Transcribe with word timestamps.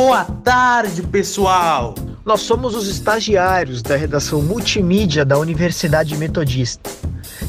Boa 0.00 0.24
tarde, 0.44 1.02
pessoal! 1.02 1.92
Nós 2.24 2.42
somos 2.42 2.76
os 2.76 2.86
estagiários 2.86 3.82
da 3.82 3.96
redação 3.96 4.40
multimídia 4.40 5.24
da 5.24 5.36
Universidade 5.36 6.16
Metodista. 6.16 6.88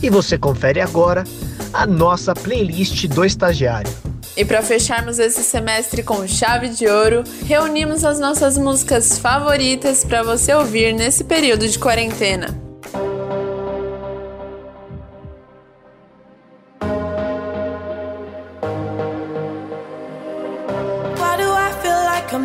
E 0.01 0.09
você 0.09 0.35
confere 0.35 0.81
agora 0.81 1.23
a 1.71 1.85
nossa 1.85 2.33
playlist 2.33 3.05
do 3.05 3.23
estagiário. 3.23 3.91
E 4.35 4.43
para 4.43 4.63
fecharmos 4.63 5.19
esse 5.19 5.43
semestre 5.43 6.01
com 6.01 6.27
chave 6.27 6.69
de 6.69 6.87
ouro, 6.87 7.23
reunimos 7.45 8.03
as 8.03 8.19
nossas 8.19 8.57
músicas 8.57 9.19
favoritas 9.19 10.03
para 10.03 10.23
você 10.23 10.51
ouvir 10.51 10.91
nesse 10.91 11.23
período 11.23 11.67
de 11.67 11.77
quarentena. 11.77 12.68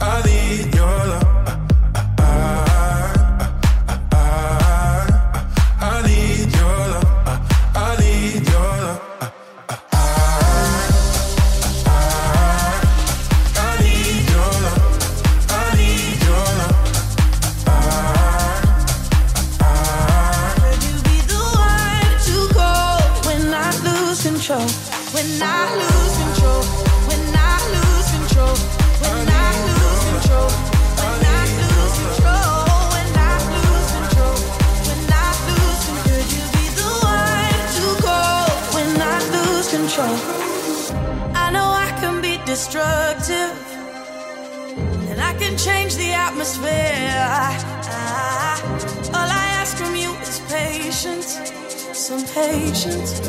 I 0.00 0.22
need 0.22 0.74
your 0.74 0.86
love. 0.86 1.28
when 25.12 25.42
I 25.42 25.76
lose 25.76 25.87
destructive, 42.48 43.54
and 45.10 45.20
I 45.20 45.32
can 45.38 45.56
change 45.56 45.96
the 45.96 46.12
atmosphere. 46.12 47.12
all 49.14 49.30
I 49.42 49.46
ask 49.60 49.76
from 49.76 49.94
you 49.94 50.10
is 50.26 50.40
patience, 50.48 51.38
some 51.92 52.24
patience, 52.34 53.20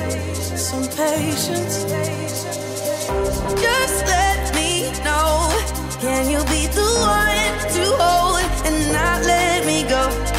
some 0.60 0.88
patience. 0.98 1.84
Just 3.62 4.00
let 4.08 4.56
me 4.56 4.90
know. 5.04 5.52
Can 6.00 6.30
you 6.32 6.40
be 6.46 6.68
the 6.80 6.90
one 7.02 7.56
to 7.76 7.84
hold 8.02 8.40
and 8.66 8.94
not 8.94 9.26
let 9.26 9.66
me 9.66 9.84
go? 9.84 10.39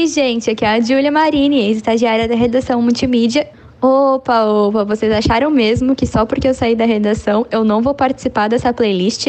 aí, 0.00 0.06
gente, 0.06 0.50
aqui 0.50 0.64
é 0.64 0.68
a 0.68 0.80
Júlia 0.80 1.12
Marini, 1.12 1.60
ex-estagiária 1.60 2.26
da 2.26 2.34
redação 2.34 2.80
multimídia. 2.80 3.46
Opa, 3.82 4.44
opa, 4.44 4.84
vocês 4.84 5.12
acharam 5.12 5.50
mesmo 5.50 5.94
que 5.94 6.06
só 6.06 6.24
porque 6.24 6.48
eu 6.48 6.54
saí 6.54 6.74
da 6.74 6.84
redação 6.84 7.46
eu 7.50 7.64
não 7.64 7.82
vou 7.82 7.94
participar 7.94 8.48
dessa 8.48 8.72
playlist? 8.72 9.26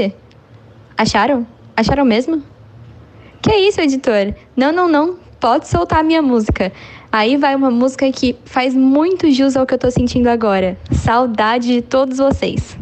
Acharam? 0.97 1.45
Acharam 1.75 2.05
mesmo? 2.05 2.41
Que 3.41 3.53
isso, 3.53 3.81
editor? 3.81 4.33
Não, 4.55 4.71
não, 4.71 4.87
não. 4.87 5.17
Pode 5.39 5.67
soltar 5.67 5.99
a 5.99 6.03
minha 6.03 6.21
música. 6.21 6.71
Aí 7.11 7.35
vai 7.35 7.55
uma 7.55 7.71
música 7.71 8.09
que 8.11 8.35
faz 8.45 8.73
muito 8.73 9.29
jus 9.29 9.57
ao 9.57 9.65
que 9.65 9.73
eu 9.73 9.79
tô 9.79 9.91
sentindo 9.91 10.27
agora. 10.27 10.77
Saudade 10.91 11.67
de 11.67 11.81
todos 11.81 12.17
vocês. 12.17 12.77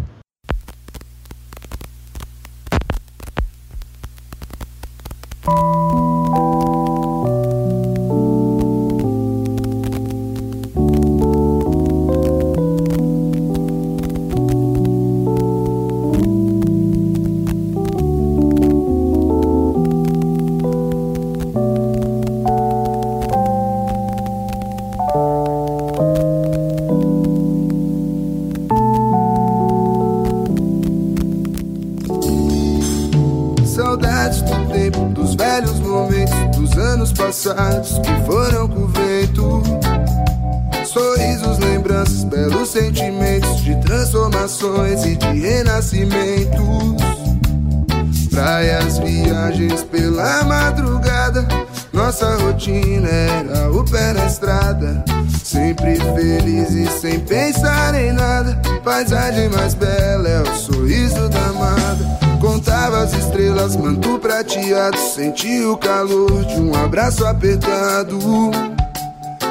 Paisagem 58.89 59.50
mais 59.50 59.75
bela 59.75 60.27
é 60.27 60.41
o 60.41 60.56
sorriso 60.56 61.30
da 61.30 61.45
amada. 61.45 62.03
Contava 62.41 63.03
as 63.03 63.13
estrelas, 63.13 63.75
manto 63.75 64.18
prateado. 64.18 64.97
Senti 64.97 65.63
o 65.63 65.77
calor 65.77 66.44
de 66.45 66.59
um 66.59 66.74
abraço 66.74 67.24
apertado. 67.24 68.19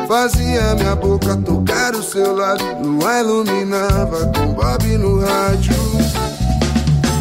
Fazia 0.08 0.74
minha 0.74 0.96
boca 0.96 1.36
tocar 1.36 1.94
o 1.94 2.02
seu 2.02 2.34
lado. 2.34 2.64
Lua 2.82 3.20
iluminava 3.20 4.26
com 4.36 4.54
Bob 4.54 4.98
no 4.98 5.20
rádio. 5.20 5.76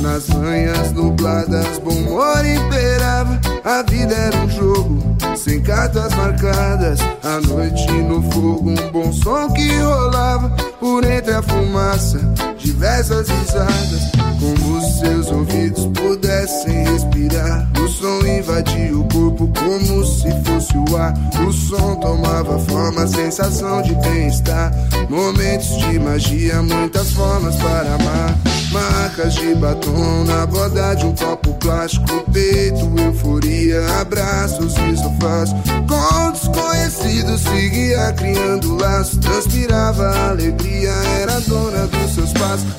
Nas 0.01 0.27
manhãs 0.29 0.91
nubladas, 0.93 1.77
bom 1.77 1.91
humor 1.91 2.43
imperava. 2.43 3.39
A 3.63 3.83
vida 3.83 4.15
era 4.15 4.37
um 4.37 4.49
jogo, 4.49 4.97
sem 5.37 5.61
cartas 5.61 6.11
marcadas. 6.15 6.99
A 7.23 7.39
noite 7.47 7.91
no 7.91 8.23
fogo, 8.31 8.71
um 8.71 8.91
bom 8.91 9.13
som 9.13 9.51
que 9.51 9.77
rolava. 9.77 10.66
Por 10.79 11.03
entre 11.03 11.33
a 11.33 11.41
fumaça, 11.41 12.19
diversas 12.59 13.27
risadas. 13.29 14.11
Como 14.39 14.81
se 14.81 14.99
seus 14.99 15.27
ouvidos 15.31 15.85
pudessem 15.87 16.83
respirar. 16.85 17.67
O 17.83 17.87
som 17.87 18.25
invadia 18.25 18.95
o 18.95 19.03
corpo 19.05 19.51
como 19.59 20.05
se 20.05 20.29
fosse 20.43 20.77
o 20.77 20.97
ar. 20.97 21.13
O 21.47 21.51
som 21.51 21.95
tomava 21.95 22.59
forma, 22.59 23.07
sensação 23.07 23.81
de 23.81 23.95
bem-estar. 23.95 24.71
Momentos 25.09 25.77
de 25.77 25.99
magia, 25.99 26.61
muitas 26.61 27.11
formas 27.11 27.55
para 27.55 27.95
amar. 27.95 28.46
Marcas 28.71 29.35
de 29.35 29.55
batom 29.55 30.25
na 30.25 30.45
borda 30.45 30.93
de 30.95 31.05
um 31.05 31.15
copo 31.15 31.53
plástico. 31.55 32.23
Peito, 32.31 32.91
euforia, 32.99 34.01
abraços 34.01 34.73
e 34.77 34.97
sofás. 34.97 35.51
Com 35.87 36.31
desconhecidos 36.31 37.41
seguia 37.41 38.11
criando 38.13 38.75
laços. 38.75 39.17
Transpirava 39.19 40.29
alegria, 40.29 40.91
era 41.21 41.39
dona 41.41 41.87
dos 41.87 42.16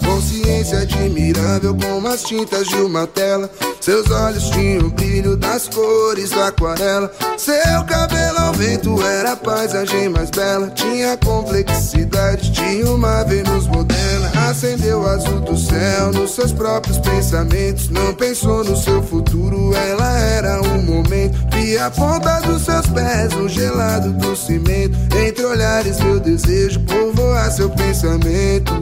Consciência 0.04 0.80
admirável 0.80 1.76
como 1.76 2.08
as 2.08 2.22
tintas 2.22 2.68
de 2.68 2.76
uma 2.76 3.06
tela. 3.06 3.50
Seus 3.80 4.10
olhos 4.10 4.50
tinham 4.50 4.86
o 4.86 4.90
brilho 4.90 5.36
das 5.36 5.68
cores 5.68 6.30
da 6.30 6.48
aquarela. 6.48 7.10
Seu 7.36 7.84
cabelo 7.86 8.38
ao 8.38 8.52
vento 8.52 9.02
era 9.02 9.32
a 9.32 9.36
paisagem 9.36 10.08
mais 10.08 10.30
bela. 10.30 10.68
Tinha 10.70 11.16
complexidade 11.16 12.50
de 12.50 12.82
uma 12.84 13.22
Vênus 13.24 13.66
moderna. 13.66 14.30
Acendeu 14.48 15.00
o 15.00 15.06
azul 15.06 15.40
do 15.40 15.56
céu 15.56 16.12
nos 16.12 16.34
seus 16.34 16.52
próprios 16.52 16.98
pensamentos. 16.98 17.88
Não 17.88 18.14
pensou 18.14 18.64
no 18.64 18.76
seu 18.76 19.02
futuro, 19.02 19.74
ela 19.74 20.18
era 20.18 20.60
um 20.62 20.82
momento. 20.82 21.38
Vi 21.52 21.78
a 21.78 21.90
ponta 21.90 22.40
dos 22.40 22.62
seus 22.62 22.86
pés 22.86 23.32
no 23.32 23.48
gelado 23.48 24.12
do 24.12 24.34
cimento. 24.34 24.96
Entre 25.16 25.44
olhares, 25.44 26.00
meu 26.00 26.18
desejo 26.18 26.80
povoar 26.80 27.50
seu 27.50 27.70
pensamento. 27.70 28.72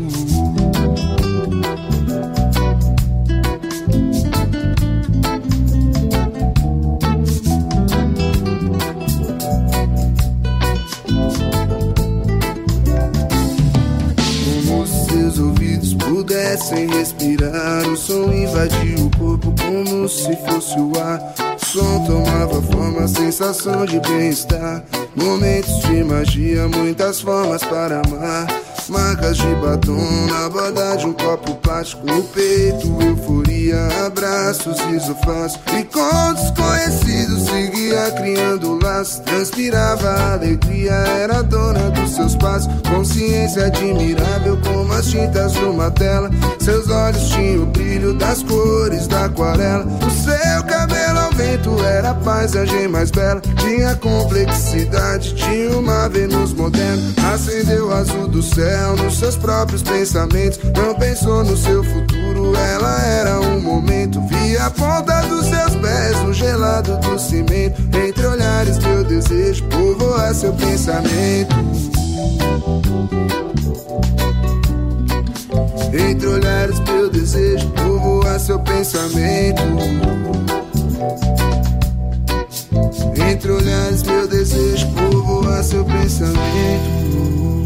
Sensação 23.46 23.84
de 23.84 24.00
bem-estar. 24.00 24.82
Momentos 25.14 25.78
de 25.82 26.02
magia, 26.02 26.66
muitas 26.68 27.20
formas 27.20 27.62
para 27.62 28.00
amar. 28.00 28.46
Marcas 28.88 29.36
de 29.36 29.54
batom 29.56 30.26
na 30.26 30.48
borda 30.48 30.96
de 30.96 31.06
um 31.06 31.12
copo 31.12 31.54
No 31.76 32.23
peito, 32.23 33.02
euforia, 33.02 34.06
abraços 34.06 34.78
e 34.95 34.99
sofás. 34.99 35.59
E 35.78 35.85
com 35.85 36.33
desconhecidos 36.33 37.42
seguia 37.42 38.11
criando 38.12 38.78
laços. 38.83 39.18
Transpirava 39.18 40.33
alegria, 40.33 40.92
era 40.92 41.42
dona 41.42 41.90
dos 41.90 42.14
seus 42.14 42.35
passos. 42.37 42.73
Consciência 42.88 43.66
admirável 43.66 44.59
como 44.64 44.90
as 44.95 45.06
tintas 45.06 45.52
de 45.52 45.64
uma 45.64 45.90
tela. 45.90 46.30
Seus 46.61 46.88
olhos 46.88 47.28
tinham 47.28 47.64
o 47.64 47.66
brilho 47.66 48.14
das 48.14 48.42
cores 48.42 49.06
da 49.06 49.26
aquarela. 49.26 49.85
O 49.85 50.11
seu 50.11 50.64
cabelo 50.64 51.18
ao 51.18 51.33
vento 51.33 51.78
era 51.85 52.11
a 52.12 52.14
paisagem 52.14 52.88
mais 52.88 53.11
bela. 53.11 53.42
Tinha 53.59 53.95
complexidade 53.97 55.35
de 55.35 55.76
uma 55.76 56.09
Vênus 56.09 56.54
moderna. 56.54 57.02
Acendeu 57.35 57.88
o 57.88 57.92
azul 57.92 58.28
do 58.28 58.42
céu 58.42 58.97
nos 58.97 59.18
seus 59.18 59.37
próprios 59.37 59.83
pensamentos. 59.83 60.59
Não 60.75 60.95
pensou 60.95 61.45
no 61.45 61.65
seu 61.66 61.82
futuro, 61.82 62.56
ela 62.56 63.02
era 63.02 63.40
um 63.40 63.61
momento. 63.61 64.20
Vi 64.28 64.56
a 64.56 64.70
ponta 64.70 65.20
dos 65.23 65.46
seus 65.46 65.75
pés 65.76 66.23
no 66.23 66.32
gelado 66.32 66.96
do 66.99 67.18
cimento. 67.18 67.82
Entre 68.06 68.25
olhares, 68.25 68.78
meu 68.78 69.02
desejo 69.02 69.64
povoar 69.64 70.32
seu 70.35 70.52
pensamento. 70.52 71.56
Entre 75.92 76.26
olhares, 76.28 76.78
meu 76.80 77.11
desejo 77.11 77.68
povoar 77.70 78.38
seu 78.38 78.58
pensamento. 78.61 79.62
Entre 83.30 83.50
olhares, 83.50 84.02
meu 84.02 84.28
desejo 84.28 84.87
povoar 84.92 85.64
seu 85.64 85.85
pensamento. 85.85 87.65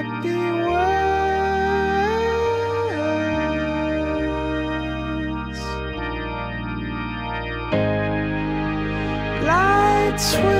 That's 10.21 10.50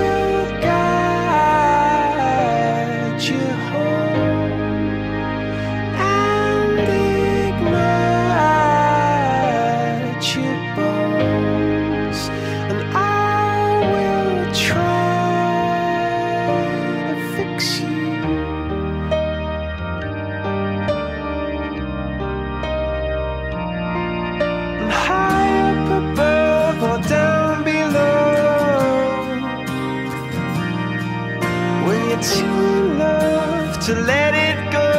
to 33.85 33.95
let 33.95 34.35
it 34.35 34.71
go. 34.71 34.89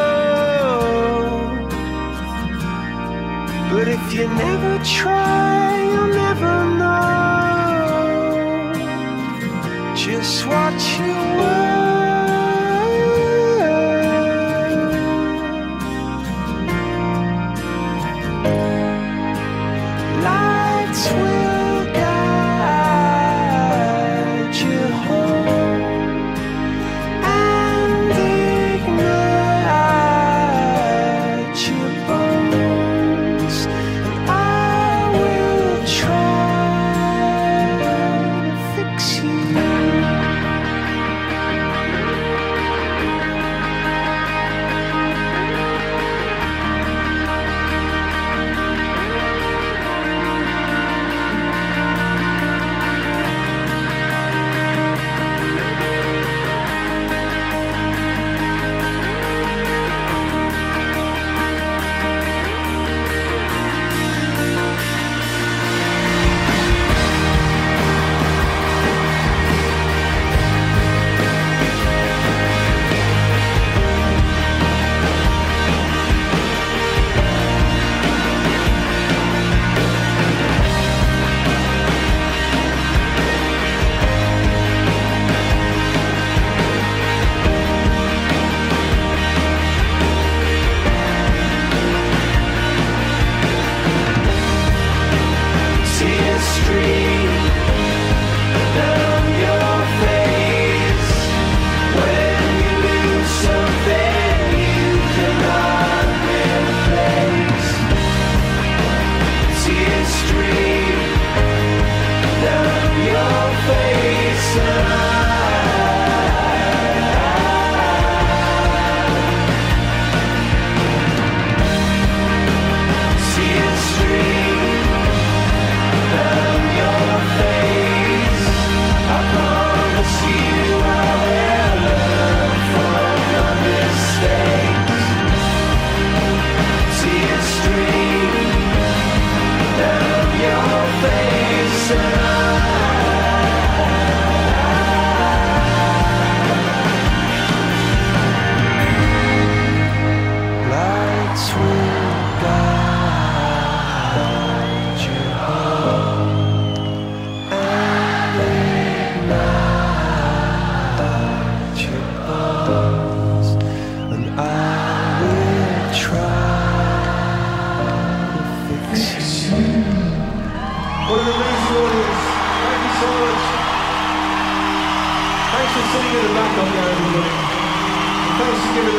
But 3.71 3.87
if 3.87 4.13
you 4.13 4.27
never 4.27 4.83
try, 4.85 5.62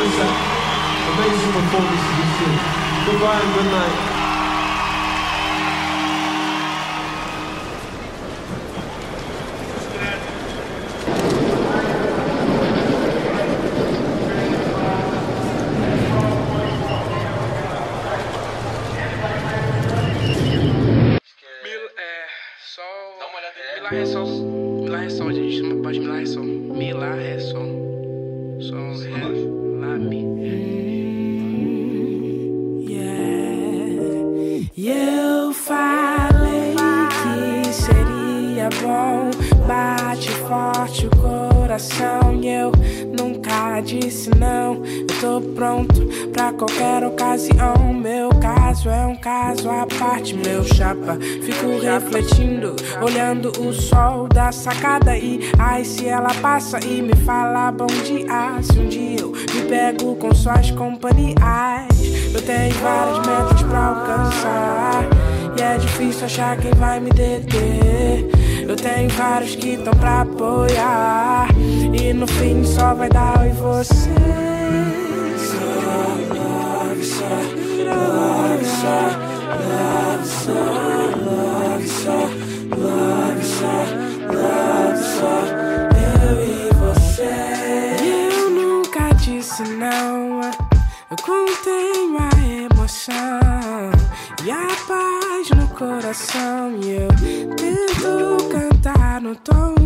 Amazing 0.03 1.53
performance 1.53 2.03
this 2.19 2.41
year. 2.41 2.60
Goodbye 3.07 3.39
and 3.39 3.53
good 3.53 3.72
night. 3.72 4.12
refletindo, 52.03 52.75
olhando 53.01 53.51
o 53.62 53.74
sol 53.74 54.27
da 54.27 54.51
sacada. 54.51 55.17
E 55.17 55.39
ai, 55.57 55.83
se 55.83 56.07
ela 56.07 56.33
passa 56.36 56.79
e 56.86 57.01
me 57.01 57.15
fala 57.25 57.72
bom 57.72 57.88
dia. 57.88 58.62
Se 58.62 58.79
um 58.79 58.88
dia 58.88 59.22
eu 59.22 59.31
me 59.31 59.62
pego 59.67 60.15
com 60.15 60.33
suas 60.33 60.72
companhias, 60.72 61.36
eu 62.33 62.41
tenho 62.41 62.74
vários 62.75 63.19
métodos 63.25 63.63
pra 63.63 63.86
alcançar. 63.86 65.05
E 65.57 65.62
é 65.62 65.77
difícil 65.77 66.25
achar 66.25 66.57
quem 66.57 66.72
vai 66.74 67.00
me 67.00 67.10
deter. 67.12 68.27
Eu 68.67 68.75
tenho 68.75 69.10
vários 69.10 69.55
que 69.55 69.69
estão 69.69 69.93
pra 69.93 70.22
apoiar. 70.22 71.48
E 71.57 72.13
no 72.13 72.27
fim 72.27 72.63
só 72.63 72.93
vai 72.93 73.10
dar 73.10 73.45
eu 73.45 73.51
e 73.51 73.53
você. 73.53 74.10
Love, 75.53 76.25
love, 76.29 77.03
love, 77.22 77.63
love, 77.83 78.65
love, 78.65 79.13
love, 79.69 80.48
love 80.48 81.02
não. 89.61 90.41
Eu 91.09 91.17
contenho 91.21 92.17
a 92.17 92.29
emoção 92.65 93.91
e 94.43 94.51
a 94.51 94.67
paz 94.87 95.49
no 95.51 95.67
coração. 95.69 96.71
E 96.81 96.91
eu 96.91 97.55
tento 97.55 98.49
cantar 98.49 99.21
no 99.21 99.35
tom. 99.35 99.82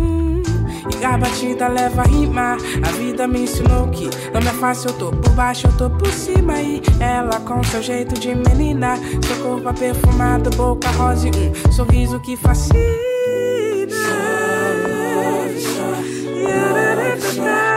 A 1.04 1.18
batida 1.18 1.68
leva 1.68 2.02
a 2.02 2.06
rimar. 2.06 2.58
A 2.88 2.92
vida 2.94 3.28
me 3.28 3.42
ensinou 3.42 3.88
que 3.90 4.10
não 4.34 4.40
é 4.40 4.54
fácil. 4.54 4.90
Eu 4.90 4.98
tô 4.98 5.12
por 5.12 5.32
baixo, 5.32 5.68
eu 5.68 5.78
tô 5.78 5.90
por 5.90 6.12
cima. 6.12 6.62
E 6.62 6.82
ela 7.00 7.40
com 7.42 7.64
seu 7.64 7.82
jeito 7.82 8.20
de 8.20 8.36
menina. 8.36 8.98
Seu 9.26 9.44
corpo 9.44 9.74
perfumado, 9.74 10.50
boca 10.52 10.90
rosa 10.92 11.28
e 11.28 11.68
um 11.68 11.72
sorriso 11.72 12.20
que 12.20 12.36
fascina. 12.36 12.78
Love, 14.88 15.60
só, 15.62 15.82
love, 17.42 17.77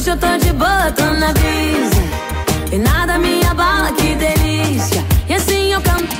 hoje 0.00 0.10
eu 0.10 0.16
tô 0.16 0.34
de 0.38 0.50
boa, 0.54 0.90
tô 0.96 1.04
na 1.04 1.30
brisa 1.34 2.02
e 2.72 2.78
nada 2.78 3.18
me 3.18 3.44
abala, 3.44 3.92
que 3.92 4.14
delícia. 4.14 5.04
E 5.28 5.34
assim 5.34 5.72
eu 5.72 5.80
canto. 5.82 6.10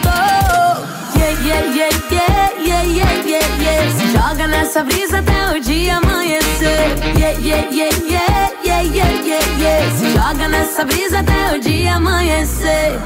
Yeah, 1.16 1.40
yeah, 1.43 1.66
yeah, 1.75 1.90
yeah, 2.11 2.51
yeah, 2.61 2.83
yeah, 2.83 3.12
yeah, 3.27 3.62
yeah. 3.62 3.90
Se 3.97 4.12
joga 4.12 4.47
nessa 4.47 4.85
brisa 4.85 5.21
até 5.21 5.57
o 5.57 5.61
dia 5.61 5.97
amanhecer. 5.97 6.95
Yeah, 7.16 7.38
yeah, 7.40 7.71
yeah, 7.71 7.90
yeah, 8.07 8.53
yeah, 8.64 8.83
yeah, 8.83 9.11
yeah, 9.25 9.59
yeah. 9.59 9.97
Se 9.97 10.11
joga 10.12 10.49
nessa 10.49 10.85
brisa 10.85 11.21
até 11.21 11.57
o 11.57 11.61
dia 11.61 11.95
amanhecer. 11.95 13.01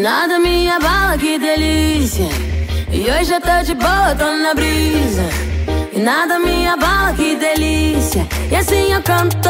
Nada 0.00 0.38
me 0.38 0.68
abala, 0.70 1.16
que 1.18 1.38
delícia. 1.38 2.28
E 2.90 3.10
hoje 3.10 3.32
eu 3.34 3.40
tô 3.40 3.62
de 3.64 3.74
boa, 3.74 4.14
tô 4.18 4.24
na 4.36 4.54
brisa. 4.54 5.28
E 5.92 5.98
nada 5.98 6.38
me 6.38 6.66
abala, 6.66 7.12
que 7.12 7.36
delícia. 7.36 8.26
E 8.50 8.56
assim 8.56 8.92
eu 8.92 9.02
canto. 9.02 9.48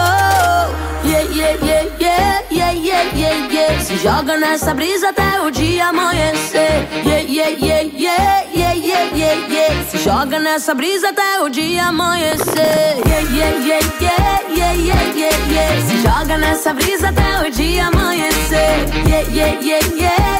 Yeah, 1.02 1.22
yeah, 1.32 1.56
yeah, 1.64 1.86
yeah, 1.98 2.42
yeah, 2.50 2.72
yeah, 2.72 3.02
yeah, 3.14 3.52
yeah. 3.52 3.80
Se 3.80 3.96
joga 3.96 4.36
nessa 4.36 4.74
brisa 4.74 5.08
até 5.08 5.40
o 5.40 5.50
dia 5.50 5.88
amanhecer. 5.88 6.86
Yeah, 7.06 7.20
yeah, 7.20 7.48
yeah, 7.48 7.82
yeah, 7.96 8.44
yeah, 8.52 8.74
yeah, 8.74 9.16
yeah, 9.16 9.48
yeah. 9.48 9.84
Se 9.88 9.98
joga 9.98 10.38
nessa 10.38 10.74
brisa 10.74 11.08
até 11.08 11.40
o 11.40 11.48
dia 11.48 11.86
amanhecer. 11.86 12.98
Yeah, 13.06 13.20
yeah, 13.32 13.56
yeah, 13.66 13.80
yeah, 14.00 14.40
yeah, 14.54 14.72
yeah, 14.74 15.02
yeah, 15.16 15.52
yeah. 15.52 15.86
Se 15.88 15.96
joga 16.02 16.36
nessa 16.36 16.74
brisa 16.74 17.08
até 17.08 17.48
o 17.48 17.50
dia 17.50 17.86
amanhecer. 17.86 18.86
Yeah, 19.06 19.26
yeah, 19.32 19.58
yeah, 19.62 19.80
yeah, 19.96 20.39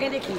Alguém 0.00 0.10
daqui. 0.10 0.32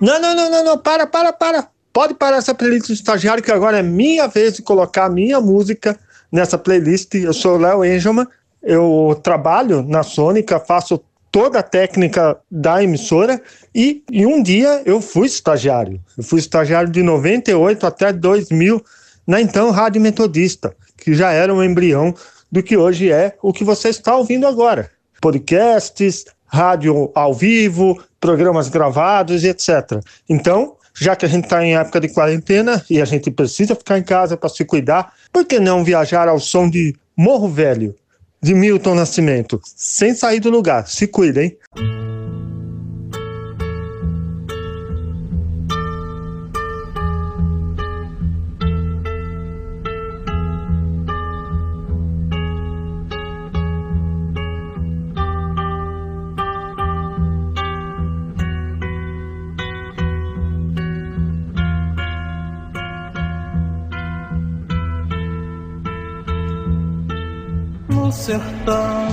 Não, 0.00 0.20
não, 0.20 0.34
não, 0.34 0.50
não, 0.50 0.64
não, 0.64 0.78
para, 0.78 1.06
para, 1.06 1.32
para. 1.32 1.68
Pode 1.92 2.14
parar 2.14 2.38
essa 2.38 2.54
playlist 2.54 2.86
do 2.86 2.92
estagiário, 2.92 3.42
que 3.42 3.52
agora 3.52 3.78
é 3.78 3.82
minha 3.82 4.26
vez 4.26 4.54
de 4.54 4.62
colocar 4.62 5.06
a 5.06 5.10
minha 5.10 5.40
música 5.40 5.98
nessa 6.32 6.56
playlist. 6.56 7.14
Eu 7.14 7.32
sou 7.32 7.56
o 7.56 7.58
Léo 7.58 7.84
Engelman, 7.84 8.26
eu 8.62 9.20
trabalho 9.22 9.82
na 9.82 10.02
Sônica, 10.02 10.58
faço 10.58 11.00
toda 11.30 11.60
a 11.60 11.62
técnica 11.62 12.38
da 12.50 12.82
emissora 12.82 13.40
e, 13.74 14.02
um 14.10 14.42
dia 14.42 14.82
eu 14.84 15.00
fui 15.00 15.26
estagiário. 15.26 16.00
Eu 16.16 16.24
fui 16.24 16.40
estagiário 16.40 16.90
de 16.90 17.02
98 17.02 17.86
até 17.86 18.12
2000 18.12 18.82
na 19.26 19.40
então 19.40 19.70
Rádio 19.70 20.00
Metodista, 20.00 20.74
que 20.96 21.14
já 21.14 21.30
era 21.30 21.54
um 21.54 21.62
embrião 21.62 22.14
do 22.50 22.62
que 22.62 22.76
hoje 22.76 23.10
é 23.10 23.36
o 23.42 23.52
que 23.52 23.64
você 23.64 23.88
está 23.88 24.16
ouvindo 24.16 24.46
agora. 24.46 24.90
Podcasts, 25.20 26.24
rádio 26.46 27.10
ao 27.14 27.32
vivo, 27.32 28.02
programas 28.18 28.68
gravados 28.68 29.44
e 29.44 29.48
etc. 29.48 30.00
Então, 30.28 30.76
já 30.94 31.14
que 31.14 31.24
a 31.24 31.28
gente 31.28 31.44
está 31.44 31.64
em 31.64 31.76
época 31.76 32.00
de 32.00 32.08
quarentena 32.08 32.84
e 32.90 33.00
a 33.00 33.04
gente 33.04 33.30
precisa 33.30 33.74
ficar 33.74 33.98
em 33.98 34.02
casa 34.02 34.36
para 34.36 34.48
se 34.48 34.64
cuidar, 34.64 35.12
por 35.32 35.44
que 35.44 35.60
não 35.60 35.84
viajar 35.84 36.28
ao 36.28 36.40
som 36.40 36.68
de 36.68 36.94
Morro 37.16 37.48
Velho, 37.48 37.94
de 38.42 38.54
Milton 38.54 38.94
Nascimento, 38.94 39.60
sem 39.64 40.14
sair 40.14 40.40
do 40.40 40.50
lugar? 40.50 40.86
Se 40.88 41.06
cuida, 41.06 41.40
sertão 68.12 69.08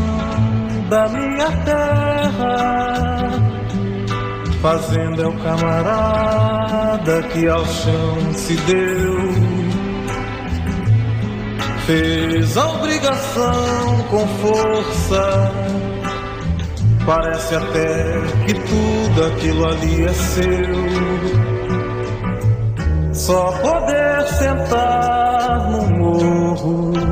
da 0.90 1.08
minha 1.10 1.52
terra. 1.64 3.28
Fazenda 4.62 5.24
é 5.24 5.28
o 5.28 5.34
camarada 5.44 7.24
que 7.24 7.48
ao 7.48 7.66
chão 7.66 8.34
se 8.34 8.56
deu. 8.56 9.18
Fez 11.86 12.58
a 12.58 12.68
obrigação 12.70 14.04
com 14.10 14.28
força. 14.28 15.52
Parece 17.06 17.56
até 17.56 18.22
que 18.46 18.54
tudo 18.54 19.26
aquilo 19.26 19.66
ali 19.68 20.04
é 20.04 20.14
seu. 20.14 20.78
Só 23.14 23.52
poder 23.62 24.28
sentar 24.28 25.72
no 25.72 25.88
morro 25.98 27.07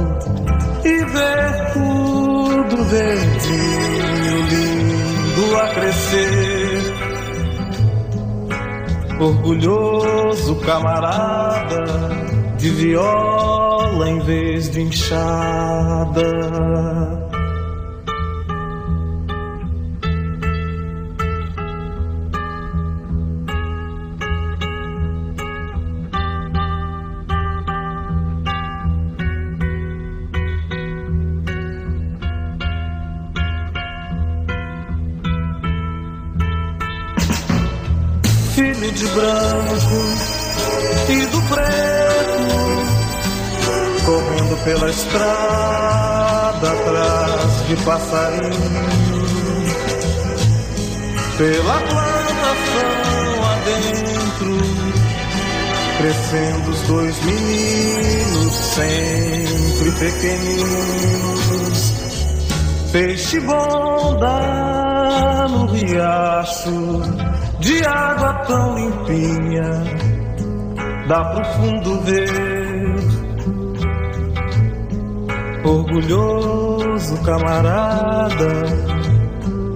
verdinho, 2.86 4.38
lindo 4.50 5.58
a 5.58 5.68
crescer. 5.70 7.06
orgulhoso 9.20 10.56
camarada 10.58 11.84
de 12.58 12.70
viola 12.70 14.10
em 14.10 14.20
vez 14.20 14.70
de 14.70 14.82
enxada. 14.82 16.32
De 38.92 39.08
branco 39.08 39.80
e 41.10 41.26
do 41.28 41.42
preto, 41.44 42.42
correndo 44.06 44.58
pela 44.64 44.90
estrada 44.90 46.72
atrás 46.72 47.68
de 47.68 47.76
passarinho, 47.84 48.96
pela 51.38 51.82
plantação 51.82 53.44
adentro, 53.54 54.58
crescendo 55.98 56.72
os 56.72 56.82
dois 56.82 57.16
meninos 57.24 58.54
sempre 58.54 59.92
pequeninos, 59.92 61.94
peixe 62.92 63.40
bom 63.40 63.96
no 65.50 65.66
riacho 65.68 67.02
de 67.60 67.86
água 67.86 68.34
tão 68.48 68.76
limpinha, 68.76 69.84
dá 71.08 71.24
pro 71.26 71.46
fundo 71.46 72.00
ver. 72.02 72.96
Orgulhoso 75.64 77.22
camarada, 77.24 78.64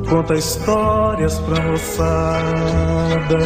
conta 0.10 0.34
histórias 0.36 1.40
pra 1.40 1.64
moçada. 1.64 3.40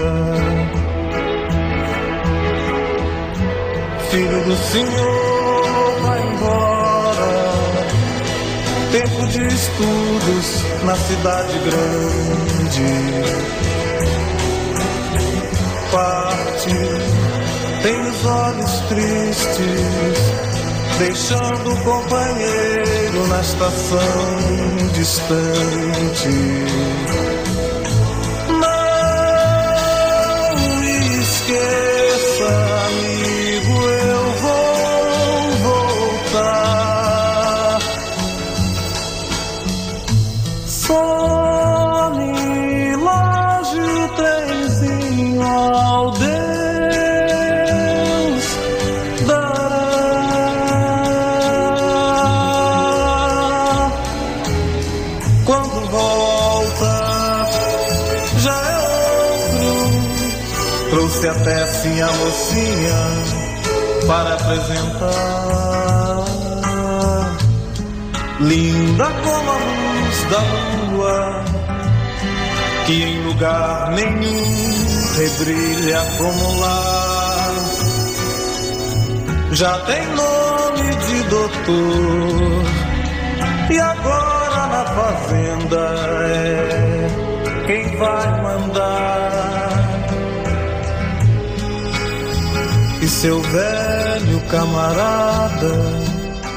Filho 4.09 4.43
do 4.43 4.55
Senhor, 4.55 6.01
vai 6.01 6.21
embora. 6.33 7.53
Tempo 8.91 9.27
de 9.27 9.47
estudos 9.47 10.63
na 10.83 10.95
cidade 10.95 11.59
grande 11.59 13.72
parte, 16.63 16.69
tem 17.81 17.99
os 18.01 18.25
olhos 18.25 18.79
tristes, 18.87 20.17
deixando 20.97 21.73
o 21.73 21.77
companheiro 21.83 23.27
na 23.27 23.41
estação 23.41 23.99
distante. 24.93 26.29
Não 28.49 28.83
esqueça, 31.21 32.51
até 61.93 62.01
sim 62.01 62.01
a 62.01 62.11
mocinha 62.13 62.95
para 64.07 64.33
apresentar. 64.33 66.23
Linda 68.39 69.05
como 69.23 69.51
a 69.51 69.57
luz 69.57 70.23
da 70.29 70.39
lua 70.97 71.43
que 72.85 73.03
em 73.03 73.23
lugar 73.27 73.91
nenhum 73.91 74.43
rebrilha 75.15 76.01
como 76.17 76.59
lá. 76.59 77.51
Já 79.51 79.77
tem 79.81 80.05
nome 80.07 80.95
de 80.95 81.23
doutor, 81.29 82.63
e 83.69 83.79
agora 83.79 84.67
na 84.67 84.85
fazenda 84.85 85.95
é 86.27 87.07
quem 87.67 87.95
vai 87.97 88.41
mandar. 88.41 89.22
Seu 93.23 93.39
velho 93.39 94.41
camarada 94.49 95.71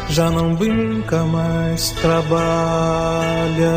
já 0.08 0.28
não 0.28 0.52
brinca 0.52 1.22
mais, 1.22 1.90
trabalha. 1.92 3.70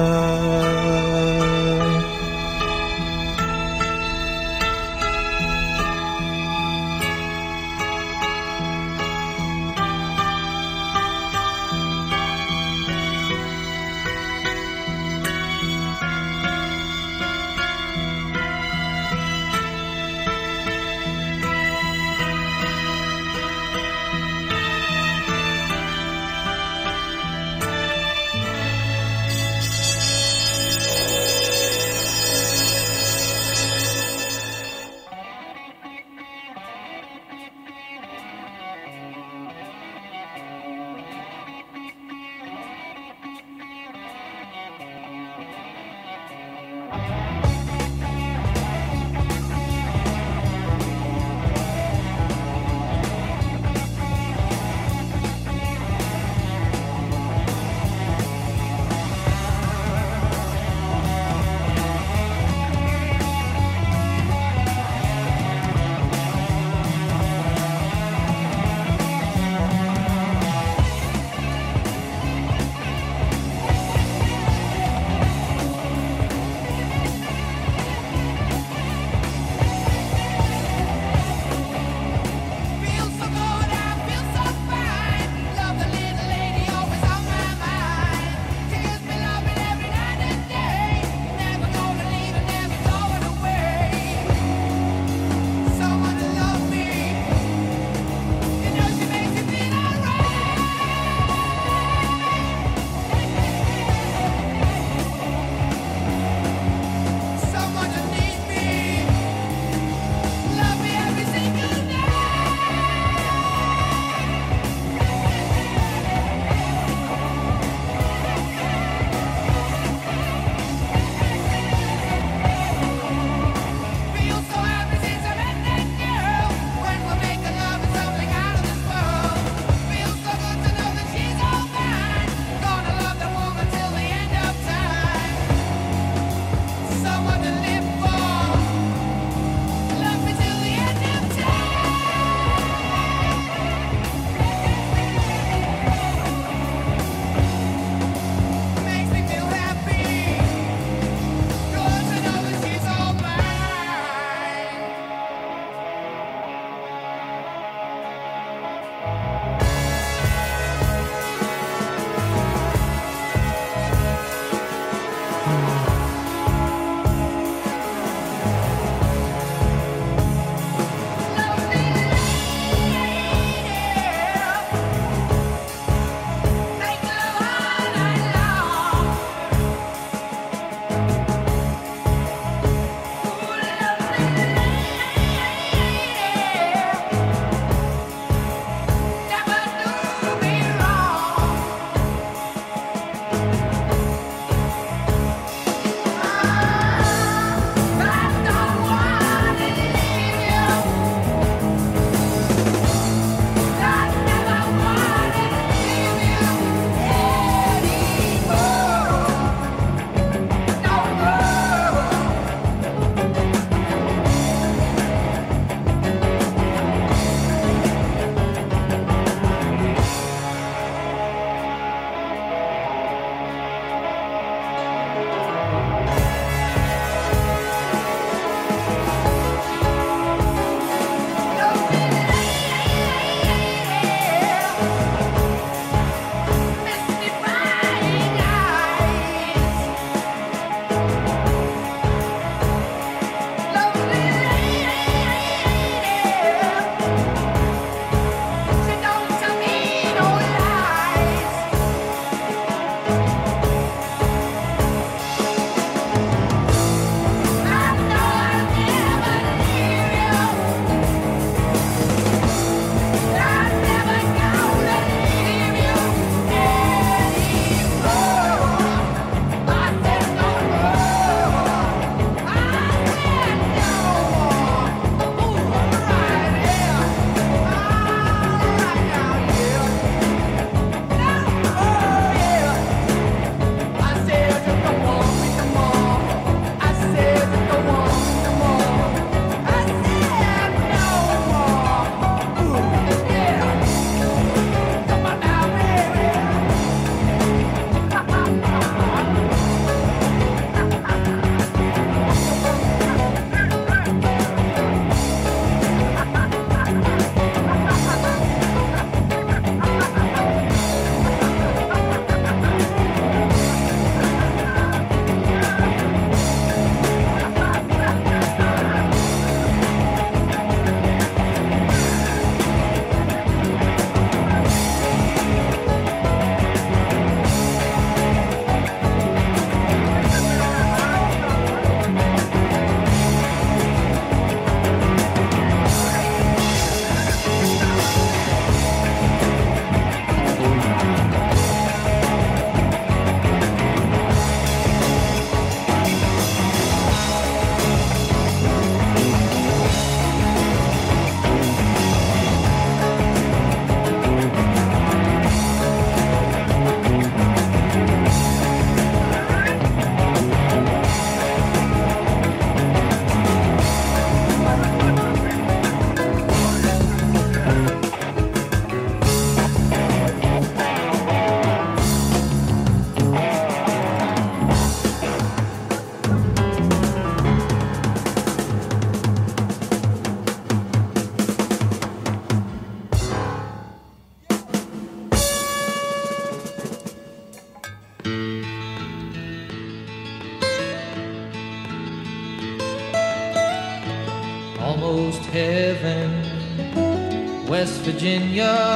Virginia, 398.19 398.88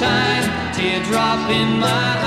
moonshine, 0.00 0.72
teardrop 0.74 1.50
in 1.50 1.80
my 1.80 2.17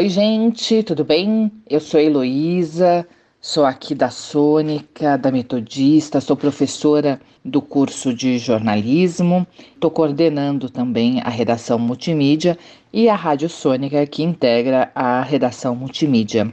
Oi, 0.00 0.08
gente, 0.08 0.82
tudo 0.82 1.04
bem? 1.04 1.52
Eu 1.68 1.78
sou 1.78 2.00
Heloísa, 2.00 3.06
sou 3.38 3.66
aqui 3.66 3.94
da 3.94 4.08
Sônica, 4.08 5.18
da 5.18 5.30
Metodista, 5.30 6.22
sou 6.22 6.34
professora 6.38 7.20
do 7.44 7.60
curso 7.60 8.14
de 8.14 8.38
jornalismo, 8.38 9.46
estou 9.58 9.90
coordenando 9.90 10.70
também 10.70 11.20
a 11.20 11.28
redação 11.28 11.78
multimídia 11.78 12.56
e 12.90 13.10
a 13.10 13.14
Rádio 13.14 13.50
Sônica, 13.50 14.06
que 14.06 14.22
integra 14.22 14.90
a 14.94 15.20
redação 15.20 15.76
multimídia. 15.76 16.50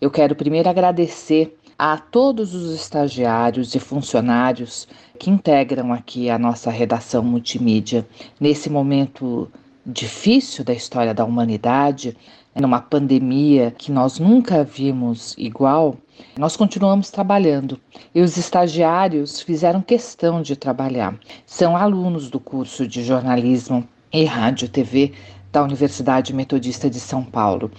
Eu 0.00 0.10
quero 0.10 0.34
primeiro 0.34 0.70
agradecer 0.70 1.58
a 1.78 1.98
todos 1.98 2.54
os 2.54 2.74
estagiários 2.74 3.74
e 3.74 3.78
funcionários 3.78 4.88
que 5.18 5.28
integram 5.28 5.92
aqui 5.92 6.30
a 6.30 6.38
nossa 6.38 6.70
redação 6.70 7.22
multimídia 7.22 8.08
nesse 8.40 8.70
momento 8.70 9.46
difícil 9.88 10.64
da 10.64 10.74
história 10.74 11.14
da 11.14 11.24
humanidade, 11.24 12.14
numa 12.54 12.80
pandemia 12.80 13.72
que 13.76 13.92
nós 13.92 14.18
nunca 14.18 14.64
vimos 14.64 15.34
igual, 15.38 15.96
nós 16.36 16.56
continuamos 16.56 17.10
trabalhando. 17.10 17.78
E 18.14 18.20
os 18.20 18.36
estagiários 18.36 19.40
fizeram 19.40 19.80
questão 19.80 20.42
de 20.42 20.56
trabalhar. 20.56 21.18
São 21.46 21.76
alunos 21.76 22.28
do 22.30 22.40
curso 22.40 22.86
de 22.86 23.02
jornalismo 23.02 23.86
e 24.12 24.24
rádio 24.24 24.68
TV 24.68 25.12
da 25.52 25.62
Universidade 25.62 26.34
Metodista 26.34 26.90
de 26.90 27.00
São 27.00 27.24
Paulo 27.24 27.70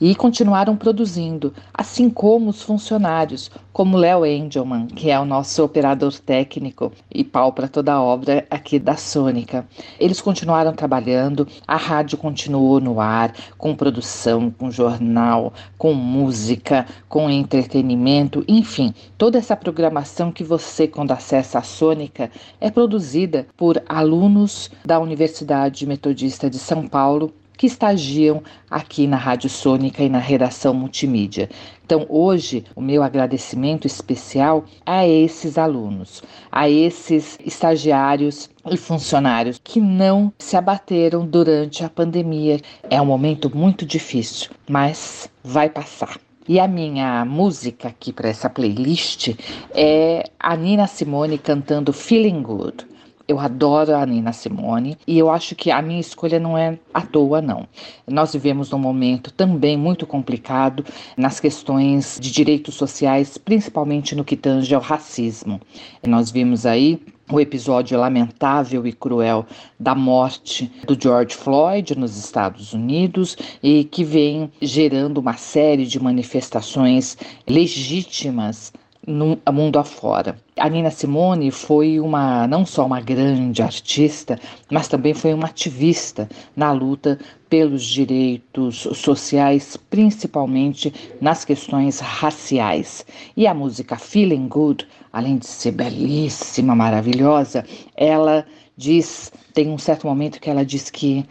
e 0.00 0.14
continuaram 0.14 0.76
produzindo, 0.76 1.52
assim 1.74 2.08
como 2.08 2.50
os 2.50 2.62
funcionários, 2.62 3.50
como 3.78 3.96
Léo 3.96 4.26
Engelman, 4.26 4.88
que 4.88 5.08
é 5.08 5.20
o 5.20 5.24
nosso 5.24 5.62
operador 5.62 6.12
técnico 6.18 6.90
e 7.14 7.22
pau 7.22 7.52
para 7.52 7.68
toda 7.68 7.92
a 7.92 8.02
obra 8.02 8.44
aqui 8.50 8.76
da 8.76 8.96
Sônica. 8.96 9.64
Eles 10.00 10.20
continuaram 10.20 10.72
trabalhando, 10.72 11.46
a 11.64 11.76
rádio 11.76 12.18
continuou 12.18 12.80
no 12.80 13.00
ar, 13.00 13.32
com 13.56 13.76
produção, 13.76 14.50
com 14.50 14.68
jornal, 14.68 15.52
com 15.78 15.94
música, 15.94 16.86
com 17.08 17.30
entretenimento, 17.30 18.44
enfim, 18.48 18.92
toda 19.16 19.38
essa 19.38 19.54
programação 19.54 20.32
que 20.32 20.42
você, 20.42 20.88
quando 20.88 21.12
acessa 21.12 21.60
a 21.60 21.62
Sônica, 21.62 22.32
é 22.60 22.72
produzida 22.72 23.46
por 23.56 23.80
alunos 23.88 24.72
da 24.84 24.98
Universidade 24.98 25.86
Metodista 25.86 26.50
de 26.50 26.58
São 26.58 26.88
Paulo 26.88 27.32
que 27.58 27.66
estagiam 27.66 28.40
aqui 28.70 29.06
na 29.06 29.16
Rádio 29.16 29.50
Sônica 29.50 30.02
e 30.02 30.08
na 30.08 30.20
redação 30.20 30.72
multimídia. 30.72 31.50
Então, 31.88 32.04
hoje, 32.10 32.66
o 32.76 32.82
meu 32.82 33.02
agradecimento 33.02 33.86
especial 33.86 34.66
a 34.84 35.08
esses 35.08 35.56
alunos, 35.56 36.22
a 36.52 36.68
esses 36.68 37.38
estagiários 37.42 38.50
e 38.70 38.76
funcionários 38.76 39.58
que 39.64 39.80
não 39.80 40.30
se 40.38 40.54
abateram 40.54 41.26
durante 41.26 41.82
a 41.82 41.88
pandemia. 41.88 42.60
É 42.90 43.00
um 43.00 43.06
momento 43.06 43.50
muito 43.56 43.86
difícil, 43.86 44.50
mas 44.68 45.30
vai 45.42 45.70
passar. 45.70 46.20
E 46.46 46.60
a 46.60 46.68
minha 46.68 47.24
música 47.24 47.88
aqui 47.88 48.12
para 48.12 48.28
essa 48.28 48.50
playlist 48.50 49.34
é 49.74 50.24
a 50.38 50.54
Nina 50.56 50.86
Simone 50.86 51.38
cantando 51.38 51.90
Feeling 51.90 52.42
Good. 52.42 52.87
Eu 53.28 53.38
adoro 53.38 53.94
a 53.94 54.06
Nina 54.06 54.32
Simone 54.32 54.96
e 55.06 55.18
eu 55.18 55.28
acho 55.30 55.54
que 55.54 55.70
a 55.70 55.82
minha 55.82 56.00
escolha 56.00 56.40
não 56.40 56.56
é 56.56 56.78
à 56.94 57.02
toa, 57.02 57.42
não. 57.42 57.68
Nós 58.06 58.32
vivemos 58.32 58.70
num 58.70 58.78
momento 58.78 59.30
também 59.30 59.76
muito 59.76 60.06
complicado 60.06 60.82
nas 61.14 61.38
questões 61.38 62.18
de 62.18 62.32
direitos 62.32 62.74
sociais, 62.74 63.36
principalmente 63.36 64.14
no 64.14 64.24
que 64.24 64.34
tange 64.34 64.74
ao 64.74 64.80
racismo. 64.80 65.60
Nós 66.06 66.30
vimos 66.30 66.64
aí 66.64 67.02
o 67.30 67.38
episódio 67.38 67.98
lamentável 67.98 68.86
e 68.86 68.94
cruel 68.94 69.44
da 69.78 69.94
morte 69.94 70.72
do 70.86 70.98
George 70.98 71.36
Floyd 71.36 71.98
nos 71.98 72.16
Estados 72.16 72.72
Unidos 72.72 73.36
e 73.62 73.84
que 73.84 74.04
vem 74.04 74.50
gerando 74.62 75.18
uma 75.18 75.34
série 75.34 75.84
de 75.84 76.00
manifestações 76.02 77.18
legítimas 77.46 78.72
no 79.08 79.40
mundo 79.50 79.78
afora. 79.78 80.36
A 80.58 80.68
Nina 80.68 80.90
Simone 80.90 81.50
foi 81.50 81.98
uma 81.98 82.46
não 82.46 82.66
só 82.66 82.84
uma 82.84 83.00
grande 83.00 83.62
artista, 83.62 84.38
mas 84.70 84.86
também 84.86 85.14
foi 85.14 85.32
uma 85.32 85.46
ativista 85.46 86.28
na 86.54 86.70
luta 86.72 87.18
pelos 87.48 87.84
direitos 87.84 88.86
sociais, 88.92 89.78
principalmente 89.88 90.92
nas 91.22 91.42
questões 91.42 92.00
raciais. 92.00 93.06
E 93.34 93.46
a 93.46 93.54
música 93.54 93.96
Feeling 93.96 94.46
Good, 94.46 94.86
além 95.10 95.38
de 95.38 95.46
ser 95.46 95.72
belíssima, 95.72 96.74
maravilhosa, 96.74 97.64
ela 97.96 98.44
diz, 98.76 99.32
tem 99.54 99.70
um 99.70 99.78
certo 99.78 100.06
momento 100.06 100.38
que 100.38 100.50
ela 100.50 100.66
diz 100.66 100.90
que 100.90 101.24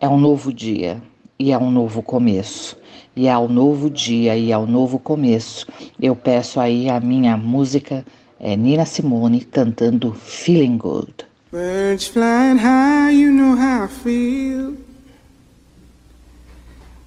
é 0.00 0.08
um 0.08 0.18
novo 0.18 0.52
dia 0.52 1.00
e 1.40 1.52
é 1.52 1.58
um 1.58 1.70
novo 1.70 2.02
começo 2.02 2.76
e 3.16 3.26
ao 3.28 3.48
novo 3.48 3.88
dia 3.88 4.36
e 4.36 4.52
ao 4.52 4.66
novo 4.66 4.98
começo. 4.98 5.66
Eu 6.00 6.14
peço 6.14 6.60
aí 6.60 6.88
a 6.90 7.00
minha 7.00 7.34
música 7.36 8.04
é 8.38 8.54
Nina 8.54 8.84
Simone 8.84 9.40
cantando 9.40 10.12
Feeling 10.12 10.76
Good. 10.76 11.26
Birds 11.50 12.06
flying 12.06 12.58
high, 12.58 13.10
you 13.12 13.32
know 13.32 13.56
how 13.56 13.84
I 13.84 13.88
feel. 13.88 14.76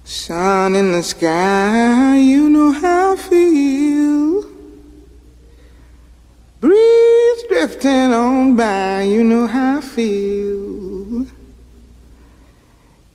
Sun 0.04 0.74
in 0.74 0.92
the 0.92 1.02
sky, 1.02 2.18
you 2.18 2.50
know 2.50 2.72
how 2.72 3.14
I 3.14 3.16
feel. 3.16 4.44
Breeze 6.60 7.44
drifting 7.48 8.12
on 8.12 8.56
by, 8.56 9.04
you 9.04 9.24
know 9.24 9.46
how 9.46 9.78
I 9.78 9.80
feel. 9.80 10.63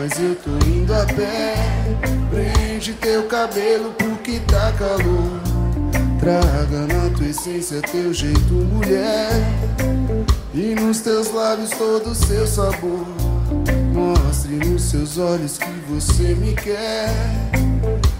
mas 0.00 0.18
eu 0.18 0.34
tô 0.34 0.50
indo 0.66 0.94
a 0.94 1.04
pé. 1.04 1.54
Prende 2.30 2.94
teu 2.94 3.24
cabelo 3.24 3.92
porque 3.98 4.40
tá 4.40 4.72
calor. 4.78 5.40
Traga 6.18 6.86
na 6.86 7.14
tua 7.14 7.26
essência 7.26 7.82
teu 7.82 8.12
jeito, 8.14 8.54
mulher. 8.54 9.30
E 10.54 10.74
nos 10.74 11.00
teus 11.00 11.30
lábios 11.34 11.70
todo 11.70 12.12
o 12.12 12.14
seu 12.14 12.46
sabor. 12.46 13.06
Mostre 13.92 14.56
nos 14.56 14.84
seus 14.84 15.18
olhos 15.18 15.58
que 15.58 15.70
você 15.90 16.34
me 16.34 16.54
quer. 16.54 17.10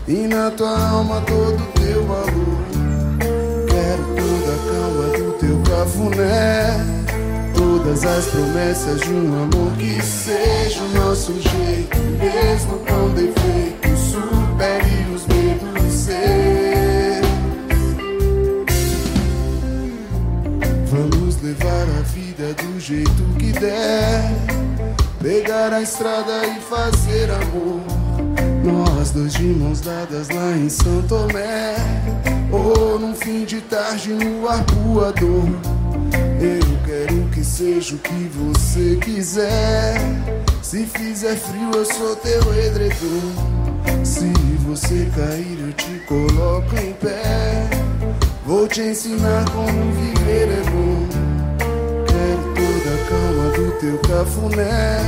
E 0.06 0.26
na 0.28 0.50
tua 0.50 0.78
alma 0.78 1.22
todo 1.22 1.62
o 1.62 1.80
teu 1.80 2.06
valor. 2.06 2.60
Quero 3.68 4.04
toda 4.16 4.52
a 4.52 4.58
calma 4.68 5.18
do 5.18 5.32
teu 5.38 5.62
cafuné. 5.62 6.99
Todas 7.70 8.04
as 8.04 8.26
promessas 8.26 9.00
de 9.00 9.12
um 9.12 9.44
amor 9.44 9.70
que 9.78 10.02
seja 10.02 10.82
o 10.82 10.88
nosso 10.88 11.32
jeito. 11.34 11.96
Mesmo 12.18 12.80
com 12.80 13.10
defeito, 13.14 13.96
supere 13.96 15.14
os 15.14 15.24
medos 15.28 15.92
seus. 15.92 17.26
Vamos 20.90 21.40
levar 21.42 21.86
a 21.96 22.02
vida 22.02 22.54
do 22.54 22.80
jeito 22.80 23.22
que 23.38 23.52
der. 23.52 24.32
Pegar 25.22 25.72
a 25.72 25.80
estrada 25.80 26.44
e 26.48 26.60
fazer 26.62 27.30
amor. 27.30 27.80
Nós 28.64 29.12
dois 29.12 29.32
de 29.32 29.44
mãos 29.44 29.80
dadas 29.80 30.28
lá 30.28 30.56
em 30.56 30.68
São 30.68 31.02
Tomé. 31.02 31.76
Ou 32.50 32.98
num 32.98 33.14
fim 33.14 33.44
de 33.44 33.60
tarde 33.60 34.12
no 34.12 34.48
arpoador. 34.48 35.46
Eu 36.40 36.80
quero 36.84 37.29
que 37.40 37.46
seja 37.46 37.94
o 37.94 37.98
que 37.98 38.30
você 38.36 38.96
quiser. 38.96 39.94
Se 40.62 40.84
fizer 40.84 41.36
frio, 41.36 41.70
eu 41.74 41.86
sou 41.86 42.14
teu 42.16 42.42
edredom. 42.54 44.04
Se 44.04 44.30
você 44.66 45.08
cair, 45.16 45.58
eu 45.58 45.72
te 45.72 46.00
coloco 46.06 46.76
em 46.76 46.92
pé. 46.92 47.66
Vou 48.44 48.68
te 48.68 48.82
ensinar 48.82 49.46
como 49.52 49.90
viver 49.92 50.48
é 50.50 50.62
bom. 50.70 51.08
Quero 52.08 52.42
toda 52.54 52.94
a 52.94 53.06
calma 53.08 53.50
do 53.56 53.72
teu 53.80 53.98
cafuné. 54.00 54.98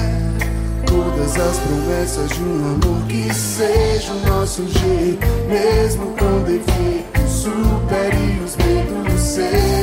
Todas 0.87 1.37
as 1.37 1.59
promessas 1.59 2.31
de 2.31 2.43
um 2.43 2.75
amor 2.75 3.07
que 3.09 3.35
seja 3.35 4.11
o 4.11 4.27
nosso 4.27 4.67
jeito, 4.69 5.27
mesmo 5.49 6.15
com 6.17 6.43
defeito, 6.45 7.29
supere 7.29 8.41
os 8.43 8.57
medos 8.57 9.21
seus. 9.21 9.82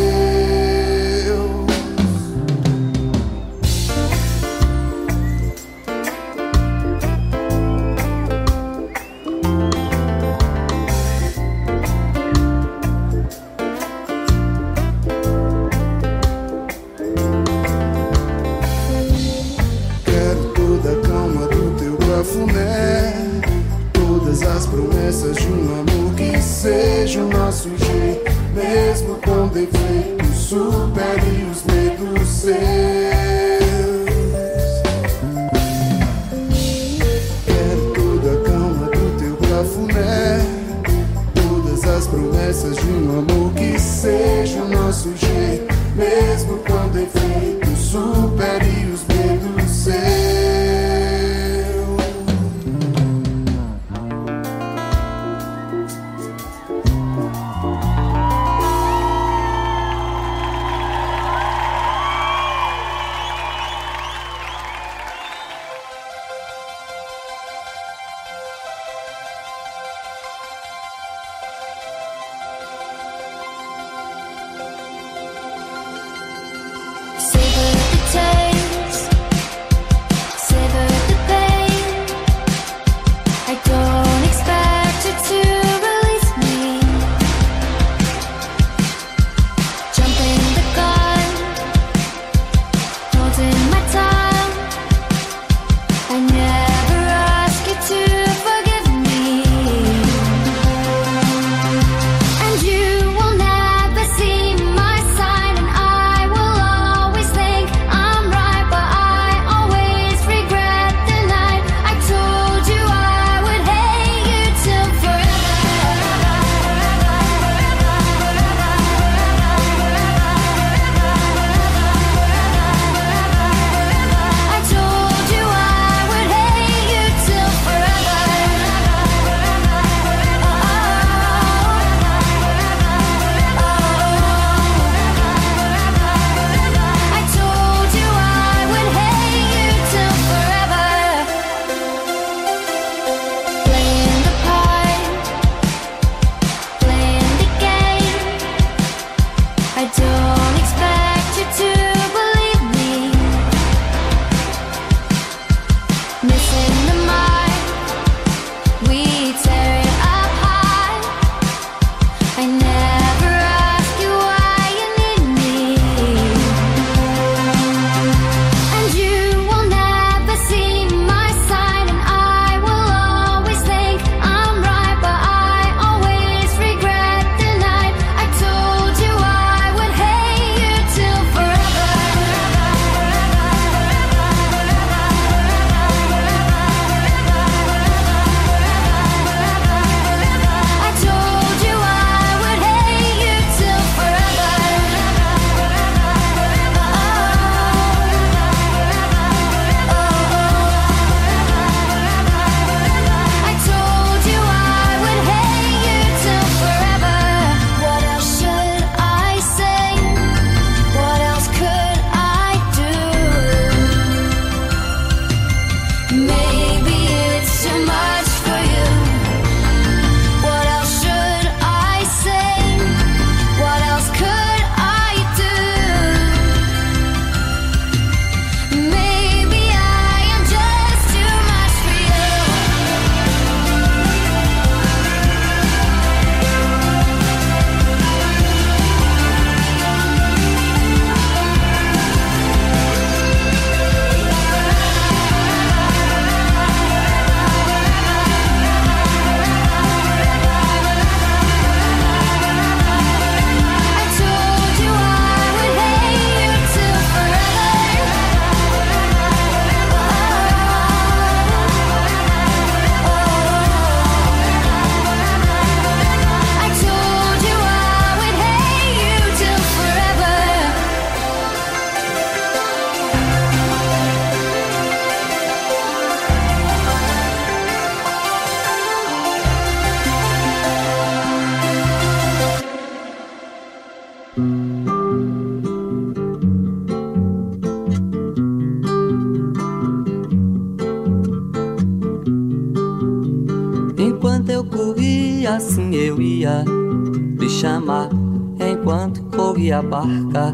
Corria 299.70 299.78
a 299.78 299.82
barca, 299.84 300.51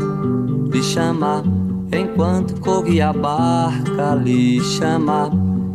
lhe 0.70 0.84
chamar 0.84 1.44
enquanto 1.94 2.60
corria 2.60 3.10
a 3.10 3.14
barca, 3.14 4.16
lhe 4.16 4.60
chamar 4.60 5.32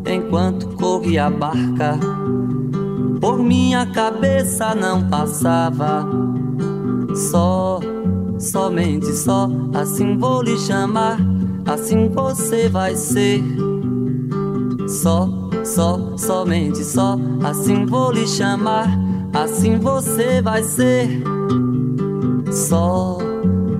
enquanto 0.06 0.68
corria 0.76 1.26
a 1.26 1.30
barca. 1.30 1.98
Por 3.18 3.38
minha 3.38 3.86
cabeça 3.86 4.74
não 4.74 5.08
passava 5.08 6.06
só, 7.14 7.80
somente 8.38 9.06
só, 9.06 9.48
assim 9.72 10.18
vou 10.18 10.42
lhe 10.42 10.58
chamar, 10.58 11.18
assim 11.64 12.10
você 12.10 12.68
vai 12.68 12.94
ser. 12.94 13.42
Só, 14.86 15.30
só, 15.64 16.14
somente 16.18 16.84
só, 16.84 17.16
assim 17.42 17.86
vou 17.86 18.12
lhe 18.12 18.26
chamar, 18.26 18.86
assim 19.32 19.78
você 19.78 20.42
vai 20.42 20.62
ser. 20.62 21.22
Só, 22.52 23.19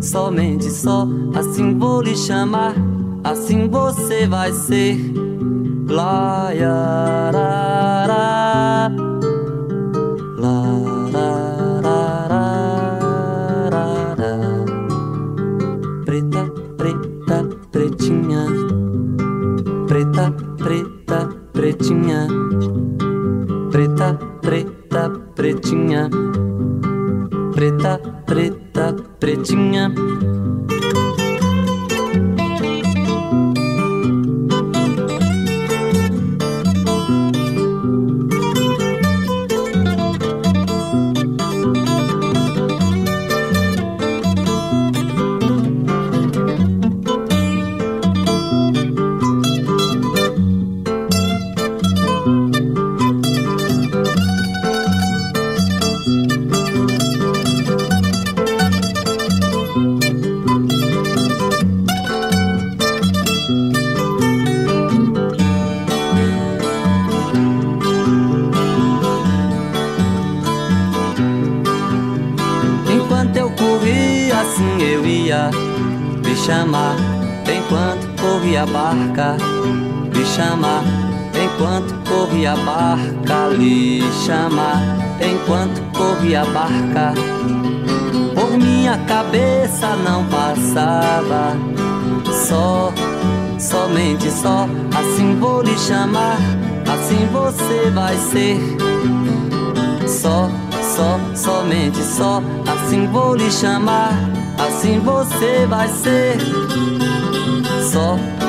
somente 0.01 0.71
só, 0.71 1.07
assim 1.35 1.79
vou 1.79 2.03
lhe 2.03 2.17
chamar, 2.17 2.75
assim 3.23 3.69
você 3.69 4.27
vai 4.27 4.53
ser. 4.53 4.99
Lá, 5.89 6.53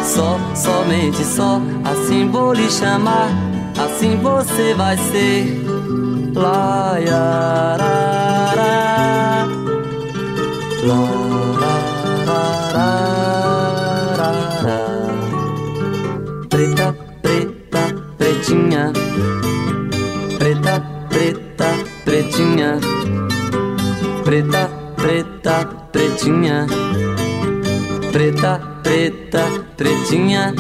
Só, 0.04 0.40
somente 0.56 1.24
só, 1.24 1.62
assim 1.84 2.30
vou 2.30 2.54
lhe 2.54 2.70
chamar, 2.70 3.30
assim 3.78 4.18
você 4.18 4.74
vai 4.74 4.98
ser. 4.98 5.62
Lá, 6.34 6.98
ya, 6.98 7.76
ra, 7.80 8.54
ra. 8.56 9.48
Lá, 10.84 11.02
ra, 12.26 12.42
ra, 12.76 12.92
ra, 14.18 14.32
ra. 14.64 14.80
Preta, 16.50 16.96
preta, 17.22 17.82
pretinha. 18.18 18.94
Preta, 20.40 20.82
preta, 21.10 21.68
pretinha. 22.06 22.80
Preta, 24.24 24.70
preta, 24.96 25.66
pretinha. 25.92 26.66
Preta, 28.12 28.60
preta, 28.84 29.46
pretinha. 29.82 30.54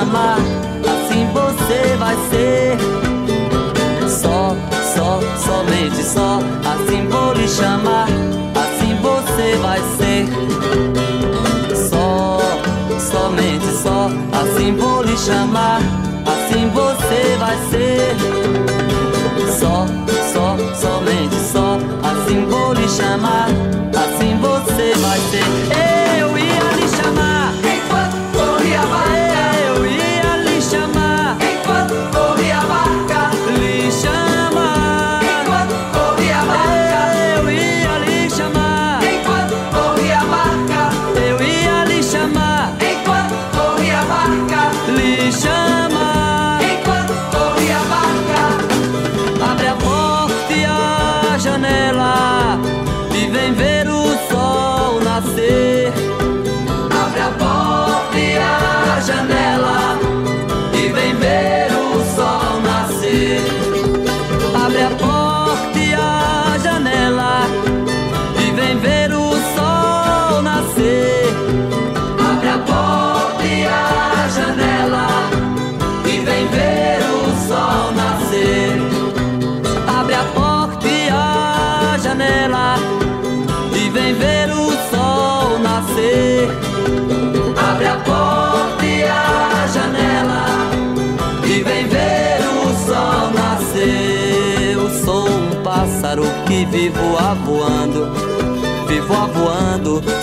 Chamar. 0.00 0.38
Assim 0.92 1.26
você 1.32 1.96
vai 1.98 2.16
ser. 2.30 2.78
Só, 4.08 4.56
só, 4.94 5.20
somente 5.44 6.02
só, 6.02 6.40
assim 6.64 7.06
vou 7.08 7.32
lhe 7.34 7.48
chamar, 7.48 8.08
assim 8.54 8.96
você 9.02 9.56
vai 9.58 9.80
ser. 9.98 10.26
Só, 11.88 12.40
somente 12.98 13.66
só, 13.82 14.10
assim 14.42 14.74
vou 14.76 15.02
lhe 15.02 15.16
chamar, 15.16 15.80
assim 16.26 16.68
você 16.70 17.36
vai 17.38 17.56
ser. 17.70 17.79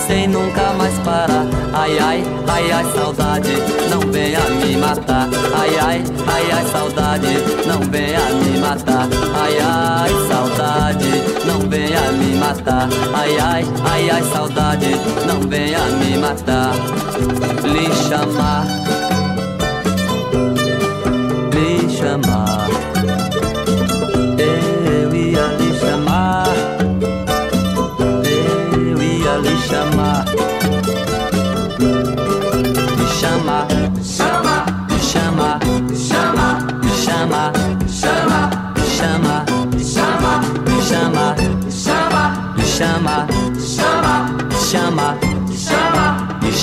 sem 0.07 0.27
nunca 0.27 0.73
mais 0.77 0.93
parar. 0.99 1.45
Ai, 1.73 1.97
ai, 1.99 2.23
ai, 2.47 2.71
ai, 2.71 2.85
saudade, 2.93 3.53
não 3.89 3.99
venha 4.11 4.39
me 4.41 4.77
matar. 4.77 5.27
Ai, 5.53 5.77
ai, 5.79 6.03
ai, 6.27 6.51
ai, 6.51 6.65
saudade, 6.71 7.33
não 7.65 7.79
venha 7.81 8.29
me 8.41 8.59
matar. 8.59 9.07
Ai, 9.35 9.57
ai, 9.59 10.11
saudade, 10.27 11.11
não 11.45 11.59
venha 11.69 12.11
me 12.11 12.35
matar. 12.35 12.87
Ai, 13.13 13.37
ai, 13.39 13.65
ai, 13.91 14.09
ai, 14.09 14.23
saudade, 14.23 14.95
não 15.25 15.39
venha 15.47 15.85
me 15.99 16.17
matar. 16.17 16.73
Lhe 17.63 17.93
chamar, 18.07 18.65
lhe 21.53 21.89
chamar. 21.95 22.46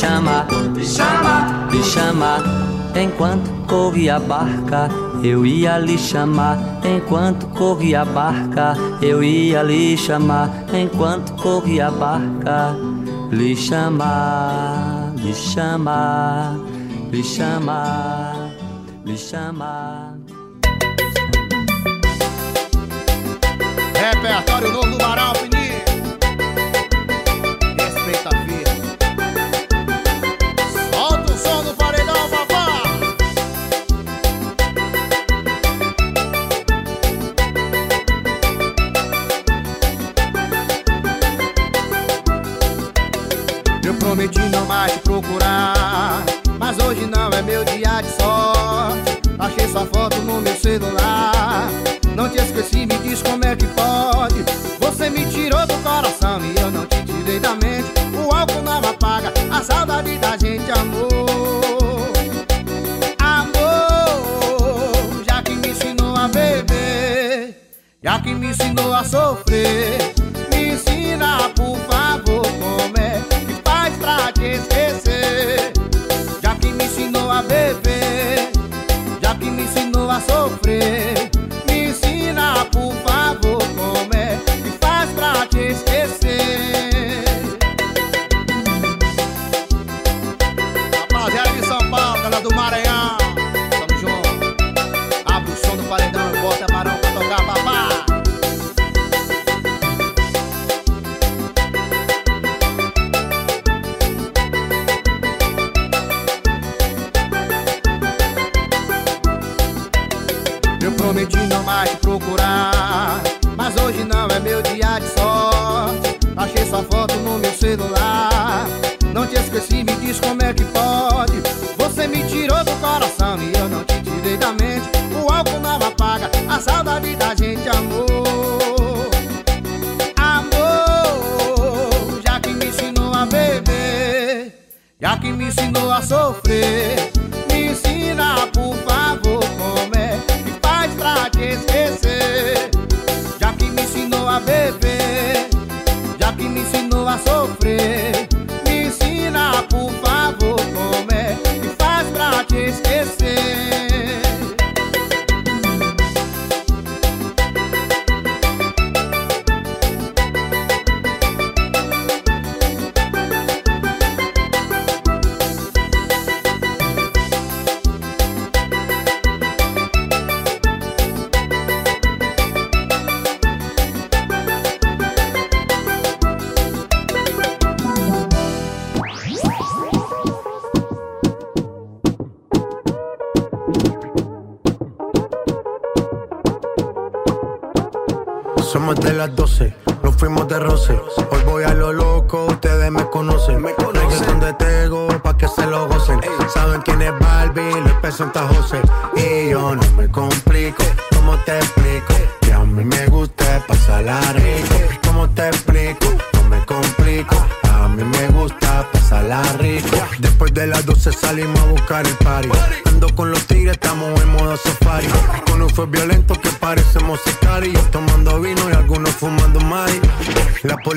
chama, 0.04 0.46
me 0.76 0.84
chamar, 0.84 1.68
me 1.72 1.82
chamar. 1.82 2.42
Enquanto 2.94 3.50
corria 3.66 4.16
a 4.16 4.20
barca, 4.20 4.88
eu 5.22 5.46
ia 5.46 5.78
lhe 5.78 5.96
chamar. 5.96 6.58
Enquanto 6.84 7.46
corria 7.48 8.02
a 8.02 8.04
barca, 8.04 8.76
eu 9.00 9.22
ia 9.22 9.62
lhe 9.62 9.96
chamar. 9.96 10.50
Enquanto 10.72 11.32
corria 11.42 11.88
a 11.88 11.90
barca, 11.90 12.76
lhe 13.30 13.56
chamar, 13.56 15.12
lhe 15.16 15.34
chamar, 15.34 16.58
lhe 17.10 17.22
chamar, 17.22 18.50
lhe 19.06 19.16
chamar. 19.16 20.14
Repertório 23.94 24.70
novo 24.70 24.96
do 24.98 25.04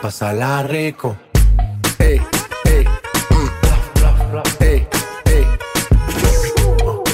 pasarla 0.00 0.62
rico. 0.62 1.16
Ey, 1.98 2.20
ey, 2.64 2.84
mm. 3.30 3.50
Ey, 4.60 4.86
ey. 5.26 5.46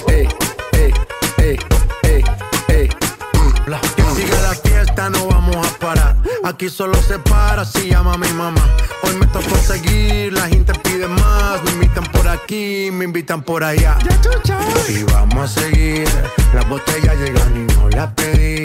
Ey, 0.09 0.29
ey, 0.73 0.93
ey, 1.39 1.59
ey, 2.03 2.25
ey, 2.69 2.89
mm. 3.35 3.55
Que 3.97 4.03
siga 4.15 4.41
la 4.43 4.55
fiesta, 4.55 5.11
no 5.11 5.27
vamos 5.27 5.57
a 5.57 5.79
parar. 5.79 6.17
Aquí 6.45 6.69
solo 6.69 6.95
se 7.03 7.19
para 7.19 7.65
si 7.65 7.91
llama 7.91 8.17
mi 8.17 8.29
mamá. 8.29 8.63
Hoy 9.03 9.17
me 9.17 9.27
tocó 9.27 9.57
seguir, 9.57 10.33
la 10.33 10.49
gente 10.49 10.73
pide 10.85 11.09
más. 11.09 11.63
Me 11.65 11.73
invitan 11.73 12.05
por 12.05 12.29
aquí, 12.29 12.91
me 12.93 13.05
invitan 13.05 13.43
por 13.43 13.65
allá. 13.65 13.99
Y 14.89 15.03
vamos 15.03 15.57
a 15.57 15.61
seguir. 15.61 16.09
Las 16.55 16.69
botellas 16.69 17.17
llegan 17.17 17.57
y 17.57 17.73
no 17.75 17.89
las 17.91 18.13
pedí. 18.15 18.65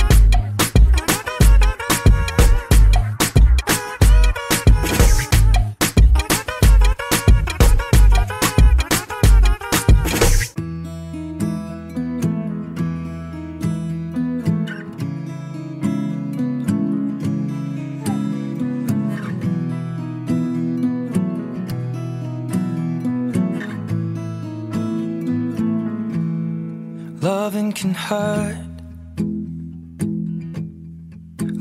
Hurt. 28.11 28.57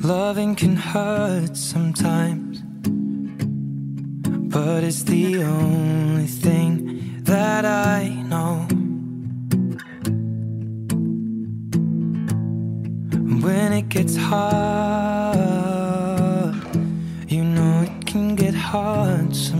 Loving 0.03 0.57
can 0.57 0.75
hurt 0.75 1.57
sometimes. 1.57 2.63
But 4.55 4.83
it's 4.83 5.05
the 5.05 5.45
only 5.45 6.27
thing 6.27 7.23
that 7.23 7.65
I 7.65 8.09
know. 8.33 8.67
When 13.47 13.73
it 13.73 13.89
gets 13.89 14.17
hard, 14.17 15.37
you 17.29 17.45
know 17.45 17.83
it 17.83 18.07
can 18.07 18.35
get 18.35 18.55
hard 18.55 19.37
sometimes. 19.37 19.60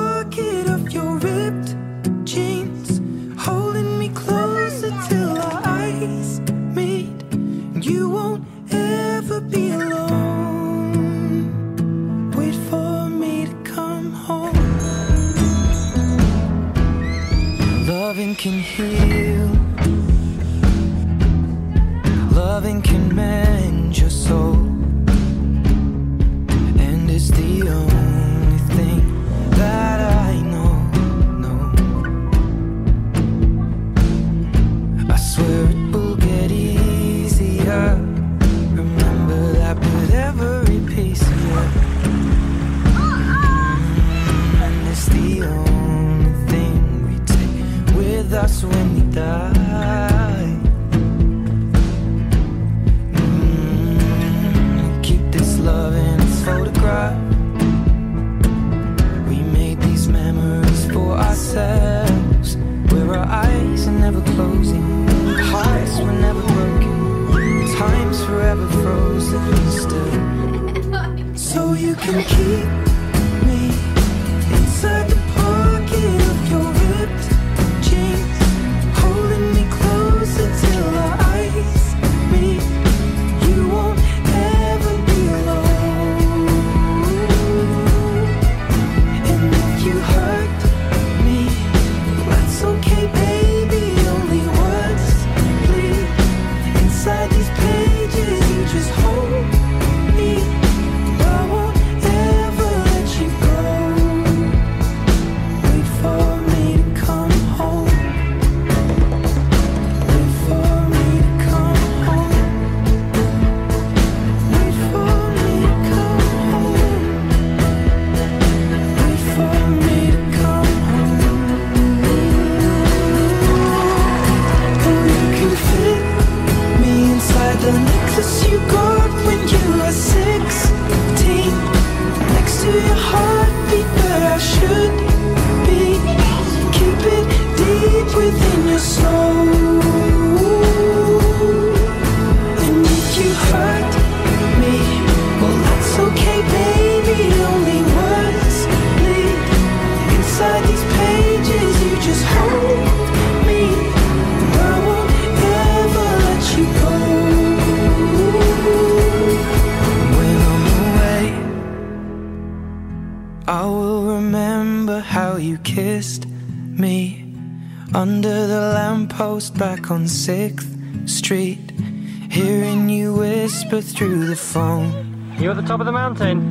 the 175.61 175.67
top 175.67 175.79
of 175.79 175.85
the 175.85 175.91
mountain. 175.91 176.50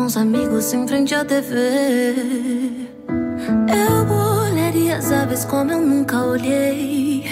com 0.00 0.06
os 0.06 0.16
amigos 0.16 0.72
em 0.72 0.88
frente 0.88 1.14
à 1.14 1.22
TV. 1.22 2.14
Eu 3.68 4.10
olharia 4.10 4.96
as 4.96 5.12
aves 5.12 5.44
como 5.44 5.70
eu 5.70 5.82
nunca 5.82 6.24
olhei. 6.24 7.26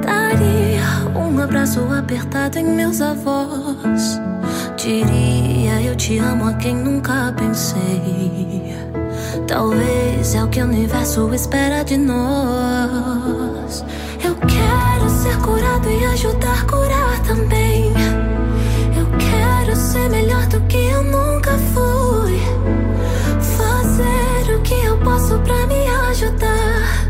Daria 0.00 0.84
um 1.18 1.36
abraço 1.40 1.80
apertado 1.92 2.60
em 2.60 2.64
meus 2.64 3.00
avós. 3.00 4.20
Diria 4.76 5.82
eu 5.82 5.96
te 5.96 6.16
amo 6.18 6.46
a 6.46 6.54
quem 6.54 6.76
nunca 6.76 7.34
pensei. 7.36 8.72
Talvez 9.48 10.32
é 10.36 10.44
o 10.44 10.48
que 10.48 10.60
o 10.60 10.66
universo 10.66 11.34
espera 11.34 11.82
de 11.82 11.96
nós. 11.96 13.84
Eu 14.22 14.36
quero 14.36 15.10
ser 15.10 15.36
curado 15.38 15.90
e 15.90 16.04
ajudar 16.04 16.56
a 16.56 16.66
curar 16.70 17.20
também. 17.26 18.03
Quero 19.18 19.76
ser 19.76 20.08
melhor 20.10 20.46
do 20.46 20.60
que 20.62 20.76
eu 20.76 21.02
nunca 21.02 21.52
fui. 21.72 22.40
Fazer 23.56 24.54
o 24.56 24.60
que 24.62 24.74
eu 24.74 24.98
posso 24.98 25.38
pra 25.40 25.66
me 25.66 25.86
ajudar. 26.10 27.08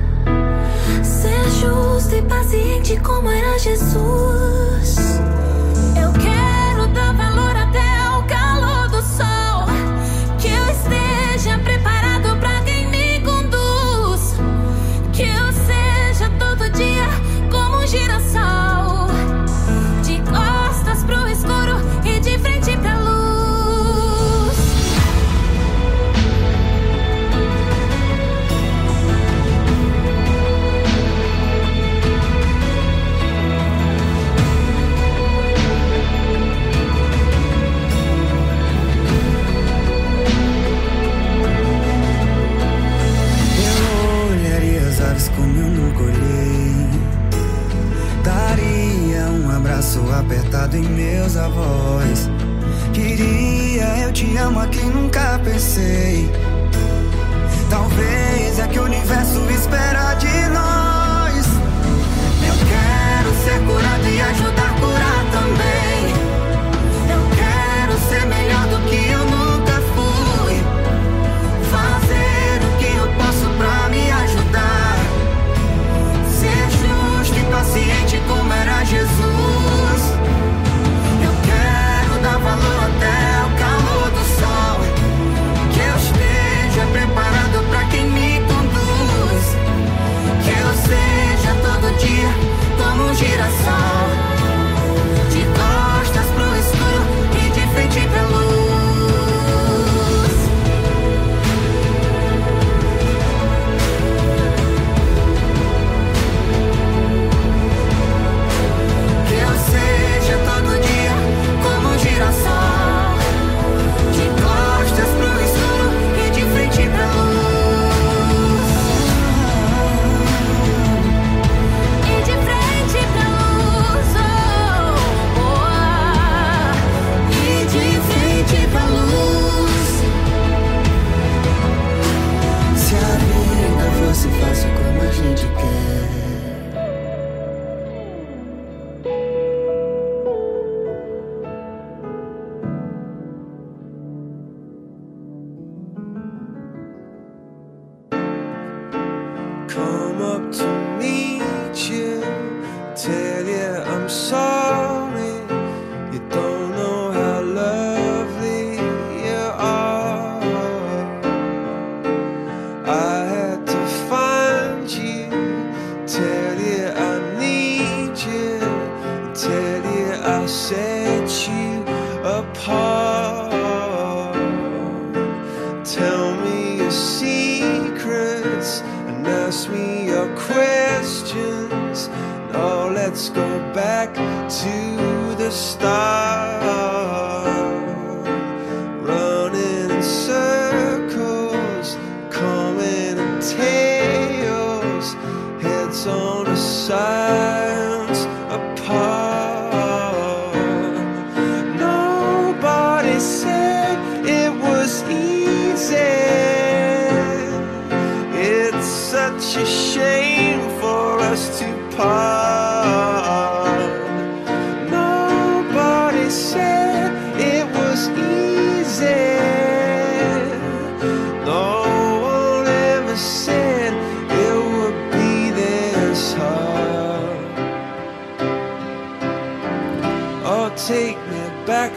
Ser 1.03 1.45
justo 1.61 2.15
e 2.15 2.23
paciente 2.23 2.97
como 3.01 3.29
era 3.29 3.59
Jesus. 3.59 4.97
Eu 6.01 6.13
quero. 6.13 6.54
meus 51.35 51.37
avós. 51.37 52.31
Queria 52.93 53.99
eu 53.99 54.13
te 54.13 54.37
amo 54.37 54.61
a 54.61 54.67
quem 54.69 54.89
nunca 54.91 55.41
pensei. 55.43 56.31
Talvez 57.69 58.59
é 58.59 58.69
que 58.69 58.79
o 58.79 58.85
universo 58.85 59.41
espera 59.51 60.15
de 60.15 60.49
nós. 60.51 60.74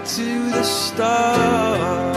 To 0.08 0.50
the 0.50 0.64
start. 0.64 2.17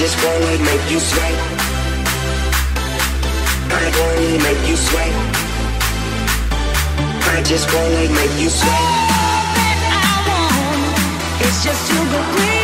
just 0.00 0.16
wanna 0.24 0.56
make 0.64 0.90
you 0.90 0.98
sweat. 0.98 1.34
I 3.70 3.84
wanna 3.98 4.42
make 4.46 4.66
you 4.66 4.74
sweat. 4.74 5.12
I 7.36 7.42
just 7.42 7.66
wanna 7.74 8.08
make 8.08 8.34
you 8.40 8.48
sweat. 8.48 8.86
All 9.20 9.44
that 9.58 9.78
I 10.00 10.12
want 10.28 11.44
is 11.46 11.62
just 11.62 11.82
to 11.90 11.96
go 12.12 12.20
breathe. 12.32 12.59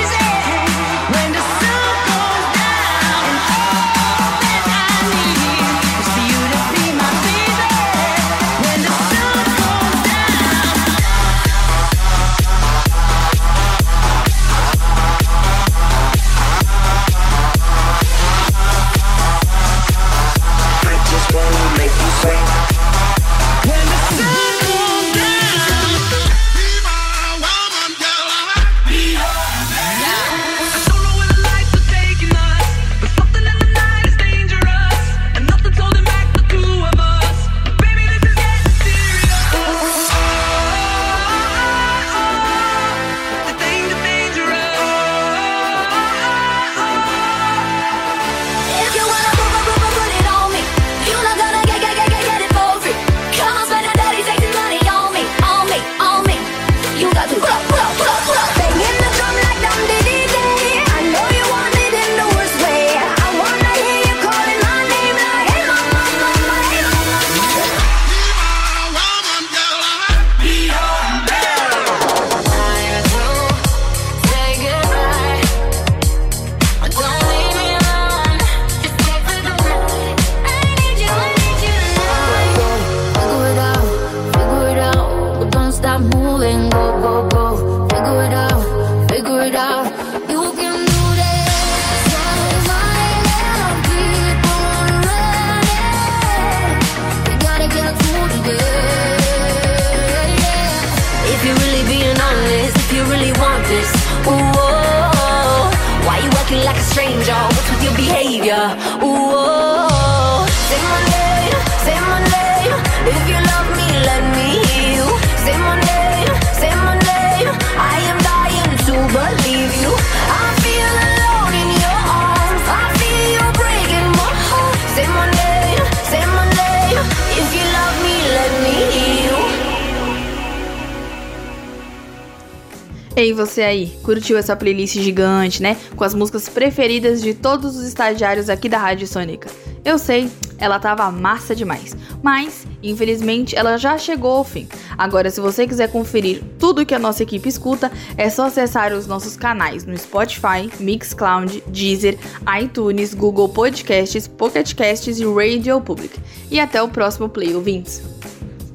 você 133.56 133.62
aí? 133.62 133.86
Curtiu 134.02 134.36
essa 134.36 134.54
playlist 134.54 134.98
gigante, 135.00 135.62
né? 135.62 135.78
Com 135.96 136.04
as 136.04 136.14
músicas 136.14 136.46
preferidas 136.46 137.22
de 137.22 137.32
todos 137.32 137.74
os 137.76 137.86
estagiários 137.86 138.50
aqui 138.50 138.68
da 138.68 138.76
Rádio 138.76 139.06
Sônica. 139.06 139.48
Eu 139.82 139.98
sei, 139.98 140.30
ela 140.58 140.78
tava 140.78 141.10
massa 141.10 141.56
demais, 141.56 141.96
mas 142.22 142.66
infelizmente 142.82 143.56
ela 143.56 143.78
já 143.78 143.96
chegou 143.96 144.32
ao 144.32 144.44
fim. 144.44 144.68
Agora, 144.98 145.30
se 145.30 145.40
você 145.40 145.66
quiser 145.66 145.90
conferir 145.90 146.42
tudo 146.58 146.84
que 146.84 146.94
a 146.94 146.98
nossa 146.98 147.22
equipe 147.22 147.48
escuta, 147.48 147.90
é 148.18 148.28
só 148.28 148.46
acessar 148.46 148.92
os 148.92 149.06
nossos 149.06 149.36
canais 149.38 149.86
no 149.86 149.96
Spotify, 149.96 150.70
Mixcloud, 150.78 151.62
Deezer, 151.68 152.18
iTunes, 152.60 153.14
Google 153.14 153.48
Podcasts, 153.48 154.28
Pocket 154.28 154.74
Casts 154.74 155.18
e 155.18 155.24
Radio 155.24 155.80
Public. 155.80 156.18
E 156.50 156.60
até 156.60 156.82
o 156.82 156.88
próximo 156.88 157.26
play, 157.26 157.54
ouvintes. 157.54 158.02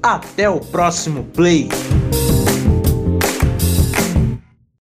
Até 0.02 0.50
o 0.50 0.60
próximo 0.60 1.24
play. 1.26 1.70